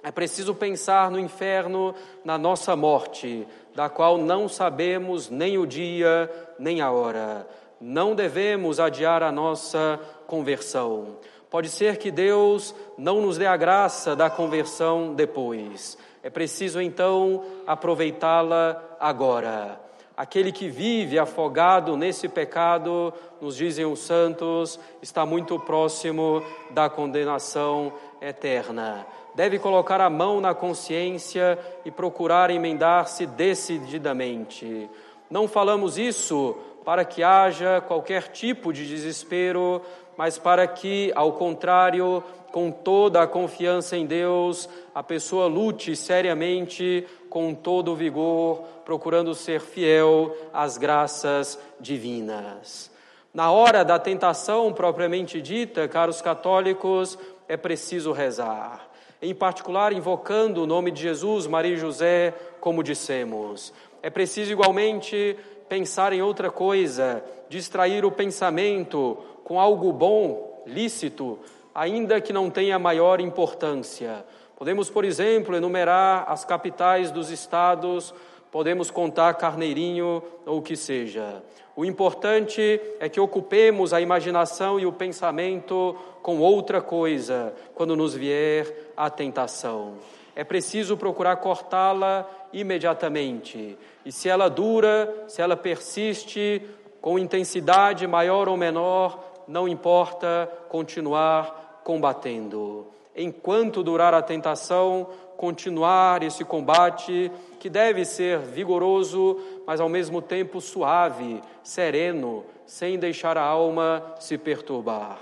é 0.03 0.11
preciso 0.11 0.55
pensar 0.55 1.11
no 1.11 1.19
inferno, 1.19 1.95
na 2.25 2.37
nossa 2.37 2.75
morte, 2.75 3.47
da 3.75 3.89
qual 3.89 4.19
não 4.19 4.49
sabemos 4.49 5.31
nem 5.31 5.59
o 5.59 5.67
dia 5.67 6.31
nem 6.59 6.81
a 6.81 6.91
hora. 6.91 7.47
Não 7.81 8.15
devemos 8.15 8.79
adiar 8.79 9.23
a 9.23 9.33
nossa 9.33 9.99
conversão. 10.27 11.17
Pode 11.51 11.69
ser 11.69 11.99
que 11.99 12.11
Deus 12.11 12.75
não 12.97 13.21
nos 13.21 13.37
dê 13.37 13.47
a 13.47 13.57
graça 13.57 14.17
da 14.17 14.31
conversão 14.31 15.15
depois. 15.15 15.99
É 16.23 16.31
preciso 16.31 16.81
então 16.81 17.45
aproveitá-la 17.67 18.83
agora. 18.99 19.82
Aquele 20.23 20.53
que 20.53 20.69
vive 20.69 21.19
afogado 21.19 21.97
nesse 21.97 22.29
pecado, 22.29 23.13
nos 23.41 23.57
dizem 23.57 23.85
os 23.85 23.99
santos, 23.99 24.79
está 25.03 25.27
muito 25.27 25.59
próximo 25.59 26.45
da 26.71 26.89
condenação 26.89 27.93
eterna. 28.21 29.05
Deve 29.35 29.59
colocar 29.59 30.01
a 30.01 30.09
mão 30.09 30.41
na 30.41 30.55
consciência 30.55 31.59
e 31.85 31.91
procurar 31.91 32.51
emendar-se 32.51 33.27
decididamente. 33.27 34.89
Não 35.29 35.49
falamos 35.49 35.99
isso 35.99 36.57
para 36.85 37.05
que 37.05 37.23
haja 37.23 37.81
qualquer 37.81 38.29
tipo 38.29 38.73
de 38.73 38.87
desespero, 38.87 39.83
mas 40.17 40.39
para 40.39 40.67
que, 40.67 41.13
ao 41.15 41.33
contrário, 41.33 42.23
com 42.51 42.71
toda 42.71 43.23
a 43.23 43.27
confiança 43.27 43.97
em 43.97 44.05
Deus, 44.05 44.69
a 44.95 45.03
pessoa 45.03 45.47
lute 45.47 45.97
seriamente 45.97 47.07
com 47.31 47.55
todo 47.55 47.93
o 47.93 47.97
vigor, 47.97 48.63
procurando 48.85 49.35
ser 49.35 49.61
fiel 49.61 50.37
às 50.53 50.77
graças 50.77 51.59
divinas. 51.81 52.91
Na 53.33 53.51
hora 53.51 53.83
da 53.83 53.99
tentação 53.99 54.71
propriamente 54.73 55.41
dita, 55.41 55.89
caros 55.89 56.21
católicos, 56.21 57.19
é 57.49 57.57
preciso 57.57 58.13
rezar. 58.13 58.87
Em 59.23 59.35
particular, 59.35 59.93
invocando 59.93 60.63
o 60.63 60.67
nome 60.67 60.91
de 60.91 61.01
Jesus, 61.01 61.47
Maria 61.47 61.75
e 61.75 61.79
José, 61.79 62.35
como 62.61 62.83
dissemos. 62.83 63.73
É 64.03 64.11
preciso 64.11 64.53
igualmente 64.53 65.39
pensar 65.73 66.13
em 66.13 66.21
outra 66.21 66.51
coisa, 66.51 67.25
distrair 67.49 68.05
o 68.05 68.11
pensamento 68.11 69.17
com 69.43 69.59
algo 69.59 69.91
bom, 69.91 70.63
lícito, 70.67 71.39
ainda 71.75 72.21
que 72.21 72.31
não 72.31 72.51
tenha 72.51 72.79
maior 72.79 73.23
importância. 73.23 74.23
Podemos, 74.55 74.91
por 74.91 75.03
exemplo, 75.03 75.57
enumerar 75.57 76.27
as 76.29 76.45
capitais 76.45 77.11
dos 77.11 77.31
estados, 77.31 78.13
podemos 78.51 78.91
contar 78.91 79.33
Carneirinho 79.33 80.23
ou 80.45 80.59
o 80.59 80.63
que 80.63 80.77
seja. 80.77 81.43
O 81.75 81.87
importante 81.87 82.79
é 83.01 83.09
que 83.09 83.19
ocupemos 83.19 83.95
a 83.95 84.01
imaginação 84.03 84.79
e 84.79 84.85
o 84.85 84.93
pensamento 84.93 85.97
com 86.21 86.39
outra 86.39 86.83
coisa 86.83 87.55
quando 87.75 87.97
nos 87.97 88.15
vier 88.15 88.93
a 88.95 89.09
tentação. 89.09 89.95
É 90.35 90.45
preciso 90.45 90.97
procurar 90.97 91.37
cortá-la 91.37 92.29
imediatamente. 92.53 93.79
E 94.05 94.11
se 94.11 94.29
ela 94.29 94.49
dura, 94.49 95.25
se 95.29 95.43
ela 95.43 95.57
persiste 95.57 96.63
com 97.01 97.19
intensidade 97.19 98.07
maior 98.07 98.49
ou 98.49 98.57
menor, 98.57 99.33
não 99.47 99.69
importa 99.69 100.51
continuar 100.69 101.81
combatendo. 101.85 102.87
Enquanto 103.15 103.83
durar 103.83 104.15
a 104.15 104.23
tentação, 104.23 105.09
continuar 105.37 106.23
esse 106.23 106.45
combate 106.45 107.31
que 107.59 107.69
deve 107.69 108.05
ser 108.05 108.39
vigoroso, 108.39 109.39
mas 109.67 109.81
ao 109.81 109.89
mesmo 109.89 110.23
tempo 110.23 110.61
suave, 110.61 111.43
sereno, 111.63 112.45
sem 112.65 112.99
deixar 112.99 113.37
a 113.37 113.43
alma 113.43 114.15
se 114.19 114.39
perturbar. 114.39 115.19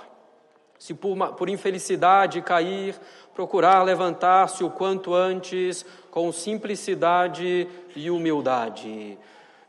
Se 0.79 0.95
por, 0.95 1.17
por 1.35 1.49
infelicidade 1.49 2.41
cair, 2.43 2.95
procurar 3.41 3.83
levantar-se 3.83 4.63
o 4.63 4.69
quanto 4.69 5.15
antes 5.15 5.83
com 6.11 6.31
simplicidade 6.31 7.67
e 7.97 8.11
humildade, 8.11 9.17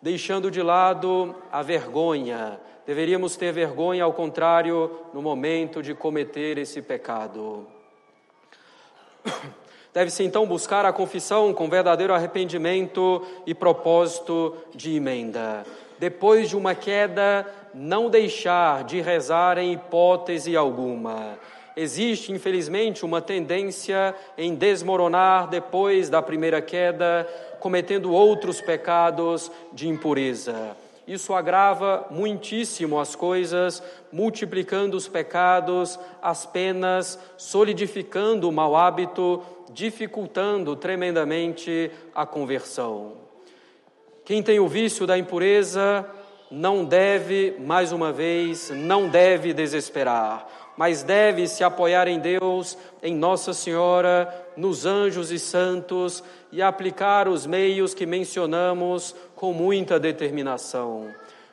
deixando 0.01 0.51
de 0.51 0.61
lado 0.61 1.33
a 1.49 1.61
vergonha. 1.61 2.59
Deveríamos 2.85 3.37
ter 3.37 3.53
vergonha, 3.53 4.03
ao 4.03 4.11
contrário, 4.11 4.91
no 5.13 5.21
momento 5.21 5.81
de 5.81 5.93
cometer 5.93 6.57
esse 6.57 6.81
pecado. 6.81 7.65
Deve-se 9.93 10.25
então 10.25 10.45
buscar 10.45 10.83
a 10.83 10.91
confissão 10.91 11.53
com 11.53 11.69
verdadeiro 11.69 12.13
arrependimento 12.13 13.25
e 13.45 13.55
propósito 13.55 14.57
de 14.75 14.97
emenda. 14.97 15.65
Depois 15.97 16.49
de 16.49 16.57
uma 16.57 16.75
queda, 16.75 17.47
não 17.73 18.09
deixar 18.09 18.83
de 18.83 18.99
rezar 18.99 19.57
em 19.57 19.71
hipótese 19.71 20.57
alguma. 20.57 21.39
Existe, 21.81 22.31
infelizmente, 22.31 23.03
uma 23.03 23.19
tendência 23.19 24.13
em 24.37 24.53
desmoronar 24.53 25.47
depois 25.49 26.11
da 26.11 26.21
primeira 26.21 26.61
queda, 26.61 27.27
cometendo 27.59 28.13
outros 28.13 28.61
pecados 28.61 29.51
de 29.73 29.89
impureza. 29.89 30.77
Isso 31.07 31.33
agrava 31.33 32.05
muitíssimo 32.11 32.99
as 32.99 33.15
coisas, 33.15 33.81
multiplicando 34.11 34.95
os 34.95 35.07
pecados, 35.07 35.99
as 36.21 36.45
penas, 36.45 37.17
solidificando 37.35 38.47
o 38.47 38.51
mau 38.51 38.75
hábito, 38.75 39.41
dificultando 39.71 40.75
tremendamente 40.75 41.89
a 42.13 42.27
conversão. 42.27 43.13
Quem 44.23 44.43
tem 44.43 44.59
o 44.59 44.67
vício 44.67 45.07
da 45.07 45.17
impureza 45.17 46.05
não 46.51 46.85
deve, 46.85 47.55
mais 47.59 47.91
uma 47.91 48.11
vez, 48.11 48.69
não 48.69 49.07
deve 49.07 49.51
desesperar, 49.51 50.47
mas 50.77 51.03
deve 51.03 51.47
se 51.47 51.63
apoiar 51.63 52.07
em 52.07 52.19
Deus, 52.19 52.77
em 53.03 53.15
Nossa 53.15 53.53
Senhora, 53.53 54.33
nos 54.55 54.85
anjos 54.85 55.31
e 55.31 55.39
santos 55.39 56.23
e 56.51 56.61
aplicar 56.61 57.27
os 57.27 57.45
meios 57.45 57.93
que 57.93 58.05
mencionamos 58.05 59.15
com 59.35 59.53
muita 59.53 59.99
determinação. 59.99 61.07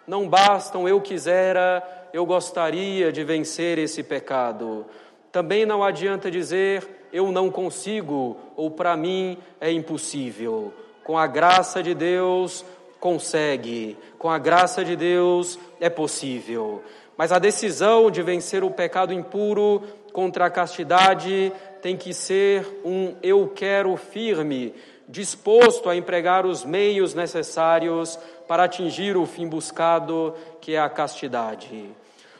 Não 0.06 0.28
bastam 0.28 0.88
eu 0.88 1.00
quisera, 1.00 1.82
eu 2.12 2.24
gostaria 2.24 3.12
de 3.12 3.22
vencer 3.24 3.78
esse 3.78 4.02
pecado. 4.02 4.86
Também 5.30 5.66
não 5.66 5.84
adianta 5.84 6.30
dizer 6.30 6.98
eu 7.12 7.32
não 7.32 7.50
consigo 7.50 8.36
ou 8.56 8.70
para 8.70 8.96
mim 8.96 9.38
é 9.60 9.70
impossível. 9.70 10.72
Com 11.04 11.16
a 11.16 11.26
graça 11.26 11.82
de 11.82 11.94
Deus, 11.94 12.64
consegue. 13.00 13.96
Com 14.18 14.28
a 14.28 14.38
graça 14.38 14.84
de 14.84 14.96
Deus, 14.96 15.58
é 15.80 15.88
possível. 15.88 16.82
Mas 17.18 17.32
a 17.32 17.40
decisão 17.40 18.12
de 18.12 18.22
vencer 18.22 18.62
o 18.62 18.70
pecado 18.70 19.12
impuro 19.12 19.82
contra 20.12 20.46
a 20.46 20.50
castidade 20.50 21.52
tem 21.82 21.96
que 21.96 22.14
ser 22.14 22.64
um 22.84 23.16
eu 23.20 23.48
quero 23.48 23.96
firme, 23.96 24.72
disposto 25.08 25.90
a 25.90 25.96
empregar 25.96 26.46
os 26.46 26.64
meios 26.64 27.14
necessários 27.14 28.16
para 28.46 28.62
atingir 28.62 29.16
o 29.16 29.26
fim 29.26 29.48
buscado, 29.48 30.32
que 30.60 30.76
é 30.76 30.78
a 30.78 30.88
castidade. 30.88 31.86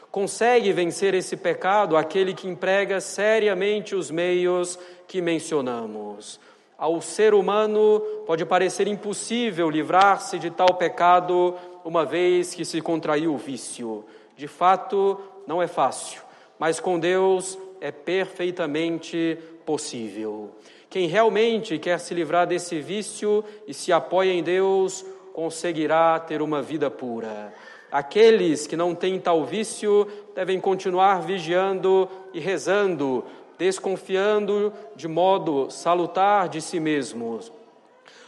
Consegue 0.09 0.71
vencer 0.71 1.13
esse 1.13 1.35
pecado 1.35 1.97
aquele 1.97 2.33
que 2.33 2.47
emprega 2.47 3.01
seriamente 3.01 3.93
os 3.93 4.09
meios 4.09 4.79
que 5.09 5.21
mencionamos. 5.21 6.39
Ao 6.77 7.01
ser 7.01 7.33
humano 7.33 7.99
pode 8.25 8.45
parecer 8.45 8.87
impossível 8.87 9.69
livrar-se 9.69 10.39
de 10.39 10.49
tal 10.49 10.73
pecado 10.75 11.53
uma 11.83 12.05
vez 12.05 12.55
que 12.55 12.63
se 12.63 12.79
contraiu 12.79 13.33
o 13.33 13.37
vício. 13.37 14.05
De 14.39 14.47
fato, 14.47 15.19
não 15.45 15.61
é 15.61 15.67
fácil, 15.67 16.21
mas 16.57 16.79
com 16.79 16.97
Deus 16.97 17.59
é 17.81 17.91
perfeitamente 17.91 19.37
possível. 19.65 20.51
Quem 20.89 21.07
realmente 21.07 21.77
quer 21.77 21.99
se 21.99 22.13
livrar 22.13 22.47
desse 22.47 22.79
vício 22.79 23.43
e 23.67 23.73
se 23.73 23.91
apoia 23.91 24.31
em 24.31 24.41
Deus, 24.41 25.05
conseguirá 25.33 26.17
ter 26.21 26.41
uma 26.41 26.61
vida 26.61 26.89
pura. 26.89 27.53
Aqueles 27.91 28.65
que 28.65 28.77
não 28.77 28.95
têm 28.95 29.19
tal 29.19 29.43
vício 29.43 30.07
devem 30.33 30.57
continuar 30.57 31.21
vigiando 31.21 32.07
e 32.33 32.39
rezando, 32.39 33.25
desconfiando 33.57 34.71
de 34.95 35.09
modo 35.09 35.69
salutar 35.69 36.47
de 36.47 36.61
si 36.61 36.79
mesmos. 36.79 37.51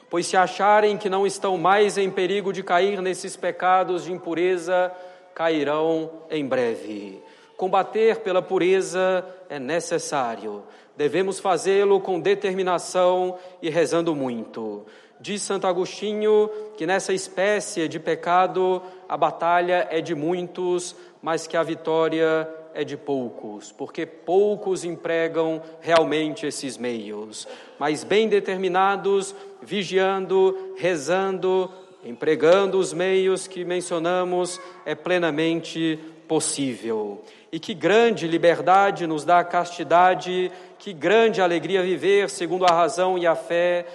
Pois 0.09 0.27
se 0.27 0.35
acharem 0.35 0.97
que 0.97 1.09
não 1.09 1.25
estão 1.25 1.57
mais 1.57 1.97
em 1.97 2.11
perigo 2.11 2.51
de 2.51 2.61
cair 2.61 3.01
nesses 3.01 3.37
pecados 3.37 4.03
de 4.03 4.11
impureza, 4.11 4.91
cairão 5.33 6.09
em 6.29 6.45
breve. 6.45 7.21
Combater 7.57 8.19
pela 8.19 8.41
pureza 8.41 9.25
é 9.49 9.59
necessário. 9.59 10.63
Devemos 10.97 11.39
fazê-lo 11.39 11.99
com 11.99 12.19
determinação 12.19 13.37
e 13.61 13.69
rezando 13.69 14.15
muito. 14.15 14.85
Diz 15.19 15.43
Santo 15.43 15.67
Agostinho 15.67 16.49
que 16.75 16.87
nessa 16.87 17.13
espécie 17.13 17.87
de 17.87 17.99
pecado 17.99 18.81
a 19.07 19.15
batalha 19.15 19.87
é 19.91 20.01
de 20.01 20.15
muitos, 20.15 20.95
mas 21.21 21.45
que 21.45 21.55
a 21.55 21.61
vitória 21.61 22.49
é 22.73 22.83
de 22.83 22.97
poucos, 22.97 23.71
porque 23.71 24.05
poucos 24.05 24.83
empregam 24.83 25.61
realmente 25.79 26.45
esses 26.45 26.77
meios. 26.77 27.47
Mas 27.77 28.03
bem 28.03 28.27
determinados, 28.27 29.35
vigiando, 29.61 30.73
rezando, 30.77 31.69
empregando 32.03 32.77
os 32.77 32.93
meios 32.93 33.47
que 33.47 33.63
mencionamos, 33.63 34.59
é 34.85 34.95
plenamente 34.95 35.99
possível. 36.27 37.21
E 37.51 37.59
que 37.59 37.73
grande 37.73 38.27
liberdade 38.27 39.05
nos 39.05 39.25
dá 39.25 39.39
a 39.39 39.43
castidade, 39.43 40.51
que 40.79 40.93
grande 40.93 41.41
alegria 41.41 41.83
viver 41.83 42.29
segundo 42.29 42.65
a 42.65 42.73
razão 42.73 43.17
e 43.17 43.27
a 43.27 43.35
fé 43.35 43.85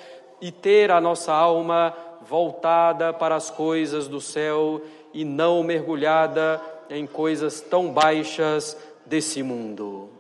e 0.40 0.52
ter 0.52 0.90
a 0.90 1.00
nossa 1.00 1.32
alma 1.32 1.94
voltada 2.28 3.12
para 3.12 3.34
as 3.34 3.50
coisas 3.50 4.06
do 4.08 4.20
céu 4.20 4.82
e 5.14 5.24
não 5.24 5.62
mergulhada 5.62 6.60
em 6.90 7.06
coisas 7.06 7.60
tão 7.60 7.90
baixas 7.90 8.76
desse 9.04 9.42
mundo. 9.42 10.10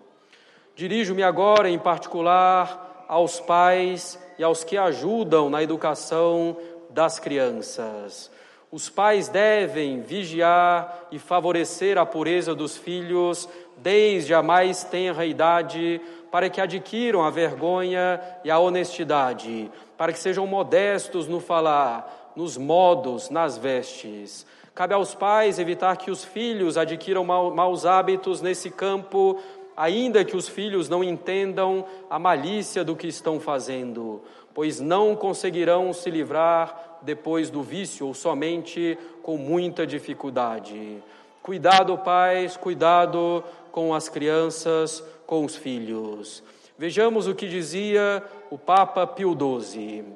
Dirijo-me 0.74 1.22
agora, 1.22 1.68
em 1.68 1.78
particular, 1.78 3.04
aos 3.08 3.40
pais 3.40 4.18
e 4.38 4.44
aos 4.44 4.64
que 4.64 4.76
ajudam 4.76 5.48
na 5.48 5.62
educação 5.62 6.56
das 6.96 7.18
crianças. 7.18 8.30
Os 8.72 8.88
pais 8.88 9.28
devem 9.28 10.00
vigiar 10.00 11.08
e 11.12 11.18
favorecer 11.18 11.98
a 11.98 12.06
pureza 12.06 12.54
dos 12.54 12.74
filhos 12.74 13.46
desde 13.76 14.32
a 14.32 14.42
mais 14.42 14.82
tenra 14.82 15.26
idade, 15.26 16.00
para 16.32 16.48
que 16.48 16.58
adquiram 16.58 17.22
a 17.22 17.28
vergonha 17.28 18.18
e 18.42 18.50
a 18.50 18.58
honestidade, 18.58 19.70
para 19.98 20.10
que 20.10 20.18
sejam 20.18 20.46
modestos 20.46 21.28
no 21.28 21.38
falar, 21.38 22.32
nos 22.34 22.56
modos, 22.56 23.28
nas 23.28 23.58
vestes. 23.58 24.46
Cabe 24.74 24.94
aos 24.94 25.14
pais 25.14 25.58
evitar 25.58 25.98
que 25.98 26.10
os 26.10 26.24
filhos 26.24 26.78
adquiram 26.78 27.24
maus 27.24 27.84
hábitos 27.84 28.40
nesse 28.40 28.70
campo, 28.70 29.38
ainda 29.76 30.24
que 30.24 30.36
os 30.36 30.48
filhos 30.48 30.88
não 30.88 31.04
entendam 31.04 31.84
a 32.08 32.18
malícia 32.18 32.82
do 32.82 32.96
que 32.96 33.06
estão 33.06 33.38
fazendo, 33.38 34.22
pois 34.56 34.80
não 34.80 35.14
conseguirão 35.14 35.92
se 35.92 36.08
livrar 36.08 37.00
depois 37.02 37.50
do 37.50 37.62
vício 37.62 38.06
ou 38.06 38.14
somente 38.14 38.98
com 39.22 39.36
muita 39.36 39.86
dificuldade. 39.86 40.96
Cuidado, 41.42 41.98
pais, 41.98 42.56
cuidado 42.56 43.44
com 43.70 43.92
as 43.92 44.08
crianças, 44.08 45.04
com 45.26 45.44
os 45.44 45.54
filhos. 45.54 46.42
Vejamos 46.78 47.26
o 47.26 47.34
que 47.34 47.46
dizia 47.46 48.22
o 48.50 48.56
Papa 48.56 49.06
Pio 49.06 49.36
XII. 49.38 50.06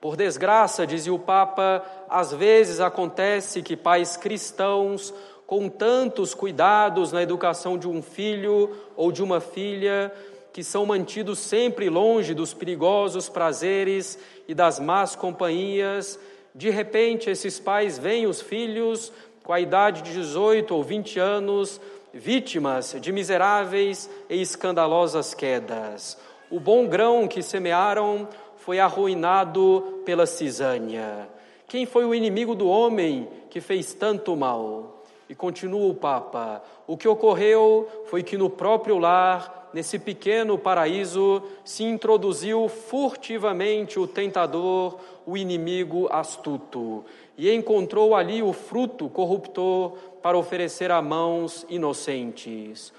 Por 0.00 0.16
desgraça, 0.16 0.84
dizia 0.84 1.14
o 1.14 1.18
Papa, 1.20 1.84
às 2.10 2.34
vezes 2.34 2.80
acontece 2.80 3.62
que 3.62 3.76
pais 3.76 4.16
cristãos, 4.16 5.14
com 5.46 5.68
tantos 5.68 6.34
cuidados 6.34 7.12
na 7.12 7.22
educação 7.22 7.78
de 7.78 7.86
um 7.86 8.02
filho 8.02 8.76
ou 8.96 9.12
de 9.12 9.22
uma 9.22 9.38
filha, 9.38 10.12
que 10.54 10.62
são 10.62 10.86
mantidos 10.86 11.40
sempre 11.40 11.90
longe 11.90 12.32
dos 12.32 12.54
perigosos 12.54 13.28
prazeres 13.28 14.16
e 14.46 14.54
das 14.54 14.78
más 14.78 15.16
companhias, 15.16 16.16
de 16.54 16.70
repente 16.70 17.28
esses 17.28 17.58
pais 17.58 17.98
veem 17.98 18.28
os 18.28 18.40
filhos 18.40 19.12
com 19.42 19.52
a 19.52 19.58
idade 19.58 20.02
de 20.02 20.12
18 20.12 20.72
ou 20.72 20.80
20 20.84 21.18
anos, 21.18 21.80
vítimas 22.12 22.94
de 23.00 23.10
miseráveis 23.10 24.08
e 24.30 24.40
escandalosas 24.40 25.34
quedas. 25.34 26.16
O 26.48 26.60
bom 26.60 26.86
grão 26.86 27.26
que 27.26 27.42
semearam 27.42 28.28
foi 28.56 28.78
arruinado 28.78 30.02
pela 30.06 30.24
cisânia. 30.24 31.28
Quem 31.66 31.84
foi 31.84 32.04
o 32.04 32.14
inimigo 32.14 32.54
do 32.54 32.68
homem 32.68 33.28
que 33.50 33.60
fez 33.60 33.92
tanto 33.92 34.36
mal? 34.36 35.02
E 35.28 35.34
continua 35.34 35.90
o 35.90 35.94
Papa: 35.94 36.62
o 36.86 36.96
que 36.96 37.08
ocorreu 37.08 37.88
foi 38.06 38.22
que 38.22 38.36
no 38.36 38.48
próprio 38.48 38.98
lar 38.98 39.63
nesse 39.74 39.98
pequeno 39.98 40.56
paraíso, 40.56 41.42
se 41.64 41.82
introduziu 41.82 42.68
furtivamente 42.68 43.98
o 43.98 44.06
tentador, 44.06 44.98
o 45.26 45.36
inimigo 45.36 46.08
astuto, 46.12 47.04
e 47.36 47.52
encontrou 47.52 48.14
ali 48.14 48.40
o 48.40 48.52
fruto 48.52 49.08
corruptor 49.08 49.96
para 50.22 50.38
oferecer 50.38 50.92
a 50.92 51.02
mãos 51.02 51.66
inocentes. 51.68 52.92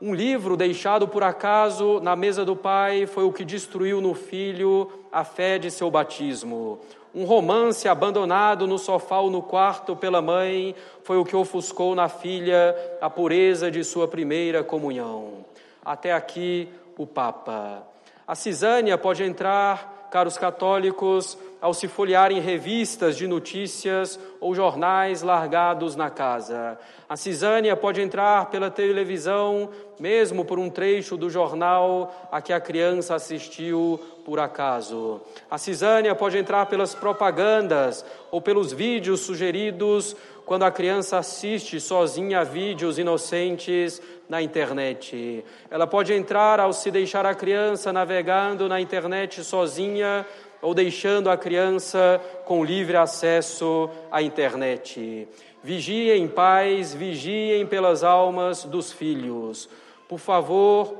Um 0.00 0.14
livro 0.14 0.56
deixado 0.56 1.08
por 1.08 1.24
acaso 1.24 2.00
na 2.00 2.14
mesa 2.14 2.44
do 2.44 2.54
pai 2.54 3.04
foi 3.04 3.24
o 3.24 3.32
que 3.32 3.44
destruiu 3.44 4.00
no 4.00 4.14
filho 4.14 4.88
a 5.10 5.24
fé 5.24 5.58
de 5.58 5.72
seu 5.72 5.90
batismo. 5.90 6.78
Um 7.12 7.24
romance 7.24 7.88
abandonado 7.88 8.64
no 8.68 8.78
sofá 8.78 9.18
ou 9.18 9.28
no 9.28 9.42
quarto 9.42 9.96
pela 9.96 10.22
mãe 10.22 10.74
foi 11.02 11.18
o 11.18 11.24
que 11.24 11.34
ofuscou 11.34 11.96
na 11.96 12.08
filha 12.08 12.76
a 13.00 13.10
pureza 13.10 13.68
de 13.70 13.82
sua 13.82 14.06
primeira 14.06 14.62
comunhão. 14.62 15.49
Até 15.84 16.12
aqui 16.12 16.68
o 16.96 17.06
Papa. 17.06 17.86
A 18.26 18.34
cisânia 18.34 18.96
pode 18.96 19.22
entrar, 19.24 20.08
caros 20.10 20.36
católicos, 20.38 21.36
ao 21.60 21.74
se 21.74 21.86
folhearem 21.88 22.40
revistas 22.40 23.16
de 23.16 23.26
notícias 23.26 24.18
ou 24.40 24.54
jornais 24.54 25.22
largados 25.22 25.94
na 25.94 26.08
casa. 26.08 26.78
A 27.08 27.16
cisânia 27.16 27.76
pode 27.76 28.00
entrar 28.00 28.46
pela 28.46 28.70
televisão, 28.70 29.68
mesmo 29.98 30.44
por 30.44 30.58
um 30.58 30.70
trecho 30.70 31.16
do 31.16 31.28
jornal 31.28 32.28
a 32.32 32.40
que 32.40 32.52
a 32.52 32.60
criança 32.60 33.14
assistiu 33.14 34.00
por 34.24 34.38
acaso. 34.38 35.20
A 35.50 35.58
cisânia 35.58 36.14
pode 36.14 36.38
entrar 36.38 36.66
pelas 36.66 36.94
propagandas 36.94 38.04
ou 38.30 38.40
pelos 38.40 38.72
vídeos 38.72 39.20
sugeridos 39.20 40.16
quando 40.46 40.64
a 40.64 40.70
criança 40.70 41.18
assiste 41.18 41.78
sozinha 41.78 42.40
a 42.40 42.44
vídeos 42.44 42.98
inocentes 42.98 44.00
na 44.30 44.40
internet. 44.40 45.44
Ela 45.68 45.88
pode 45.88 46.12
entrar 46.12 46.60
ao 46.60 46.72
se 46.72 46.88
deixar 46.88 47.26
a 47.26 47.34
criança 47.34 47.92
navegando 47.92 48.68
na 48.68 48.80
internet 48.80 49.42
sozinha 49.42 50.24
ou 50.62 50.72
deixando 50.72 51.28
a 51.28 51.36
criança 51.36 52.20
com 52.44 52.64
livre 52.64 52.96
acesso 52.96 53.90
à 54.08 54.22
internet. 54.22 55.26
Vigiem, 55.64 56.28
pais, 56.28 56.94
vigiem 56.94 57.66
pelas 57.66 58.04
almas 58.04 58.64
dos 58.64 58.92
filhos. 58.92 59.68
Por 60.08 60.20
favor, 60.20 60.94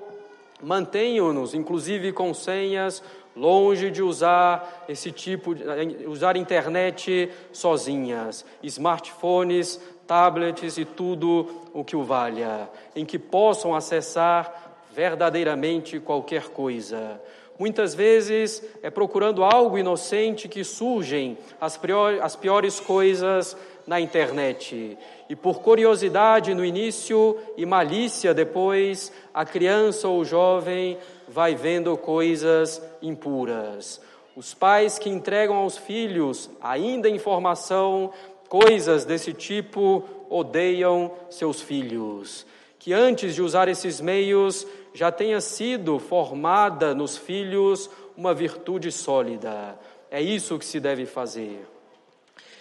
mantenham-nos, 0.60 1.54
inclusive 1.54 2.12
com 2.12 2.34
senhas, 2.34 3.00
longe 3.36 3.92
de 3.92 4.02
usar 4.02 4.84
esse 4.88 5.12
tipo, 5.12 5.54
de, 5.54 5.64
usar 6.06 6.36
internet 6.36 7.30
sozinhas, 7.52 8.44
smartphones, 8.62 9.80
tablets 10.10 10.76
e 10.76 10.84
tudo 10.84 11.46
o 11.72 11.84
que 11.84 11.94
o 11.94 12.02
valha, 12.02 12.68
em 12.96 13.04
que 13.04 13.16
possam 13.16 13.76
acessar 13.76 14.74
verdadeiramente 14.92 16.00
qualquer 16.00 16.48
coisa. 16.48 17.20
Muitas 17.56 17.94
vezes 17.94 18.60
é 18.82 18.90
procurando 18.90 19.44
algo 19.44 19.78
inocente 19.78 20.48
que 20.48 20.64
surgem 20.64 21.38
as, 21.60 21.78
as 22.20 22.34
piores 22.34 22.80
coisas 22.80 23.56
na 23.86 24.00
internet. 24.00 24.98
E 25.28 25.36
por 25.36 25.60
curiosidade 25.60 26.54
no 26.54 26.64
início 26.64 27.38
e 27.56 27.64
malícia 27.64 28.34
depois, 28.34 29.12
a 29.32 29.44
criança 29.44 30.08
ou 30.08 30.22
o 30.22 30.24
jovem 30.24 30.98
vai 31.28 31.54
vendo 31.54 31.96
coisas 31.96 32.82
impuras. 33.00 34.00
Os 34.34 34.54
pais 34.54 34.98
que 34.98 35.10
entregam 35.10 35.56
aos 35.56 35.76
filhos 35.76 36.48
ainda 36.62 37.08
informação, 37.08 38.10
coisas 38.50 39.04
desse 39.04 39.32
tipo, 39.32 40.04
odeiam 40.28 41.12
seus 41.30 41.62
filhos. 41.62 42.44
Que 42.80 42.92
antes 42.92 43.32
de 43.32 43.40
usar 43.40 43.68
esses 43.68 44.00
meios, 44.00 44.66
já 44.92 45.12
tenha 45.12 45.40
sido 45.40 46.00
formada 46.00 46.92
nos 46.92 47.16
filhos 47.16 47.88
uma 48.16 48.34
virtude 48.34 48.90
sólida. 48.90 49.78
É 50.10 50.20
isso 50.20 50.58
que 50.58 50.66
se 50.66 50.80
deve 50.80 51.06
fazer. 51.06 51.64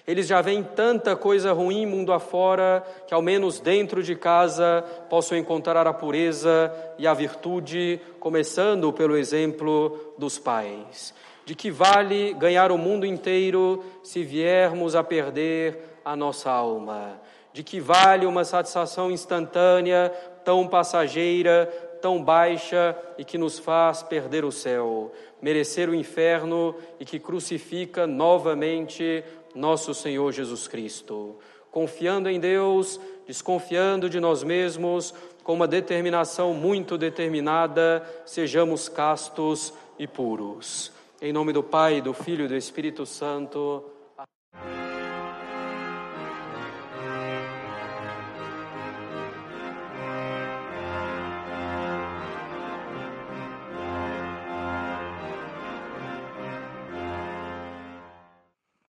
Eles 0.09 0.25
já 0.25 0.41
veem 0.41 0.63
tanta 0.63 1.15
coisa 1.15 1.53
ruim 1.53 1.85
mundo 1.85 2.11
afora 2.11 2.83
que, 3.05 3.13
ao 3.13 3.21
menos 3.21 3.59
dentro 3.59 4.01
de 4.01 4.15
casa, 4.15 4.83
possam 5.07 5.37
encontrar 5.37 5.85
a 5.85 5.93
pureza 5.93 6.73
e 6.97 7.05
a 7.05 7.13
virtude, 7.13 8.01
começando 8.19 8.91
pelo 8.91 9.15
exemplo 9.15 10.15
dos 10.17 10.39
pais. 10.39 11.13
De 11.45 11.53
que 11.53 11.69
vale 11.69 12.33
ganhar 12.33 12.71
o 12.71 12.77
mundo 12.77 13.05
inteiro 13.05 13.85
se 14.01 14.23
viermos 14.23 14.95
a 14.95 15.03
perder 15.03 15.77
a 16.03 16.15
nossa 16.15 16.49
alma? 16.49 17.21
De 17.53 17.61
que 17.61 17.79
vale 17.79 18.25
uma 18.25 18.43
satisfação 18.43 19.11
instantânea, 19.11 20.11
tão 20.43 20.67
passageira, 20.67 21.67
tão 22.01 22.23
baixa 22.23 22.97
e 23.17 23.23
que 23.23 23.37
nos 23.37 23.59
faz 23.59 24.01
perder 24.01 24.43
o 24.43 24.51
céu, 24.51 25.11
merecer 25.41 25.89
o 25.89 25.95
inferno 25.95 26.75
e 26.99 27.05
que 27.05 27.19
crucifica 27.19 28.07
novamente 28.07 29.23
nosso 29.55 29.93
Senhor 29.93 30.31
Jesus 30.31 30.67
Cristo. 30.67 31.35
Confiando 31.71 32.29
em 32.29 32.39
Deus, 32.39 32.99
desconfiando 33.27 34.09
de 34.09 34.19
nós 34.19 34.43
mesmos, 34.43 35.13
com 35.43 35.53
uma 35.53 35.67
determinação 35.67 36.53
muito 36.53 36.97
determinada, 36.97 38.03
sejamos 38.25 38.89
castos 38.89 39.73
e 39.97 40.07
puros. 40.07 40.91
Em 41.21 41.33
nome 41.33 41.51
do 41.51 41.61
Pai, 41.61 42.01
do 42.01 42.13
Filho 42.13 42.45
e 42.45 42.47
do 42.47 42.55
Espírito 42.55 43.05
Santo. 43.05 43.83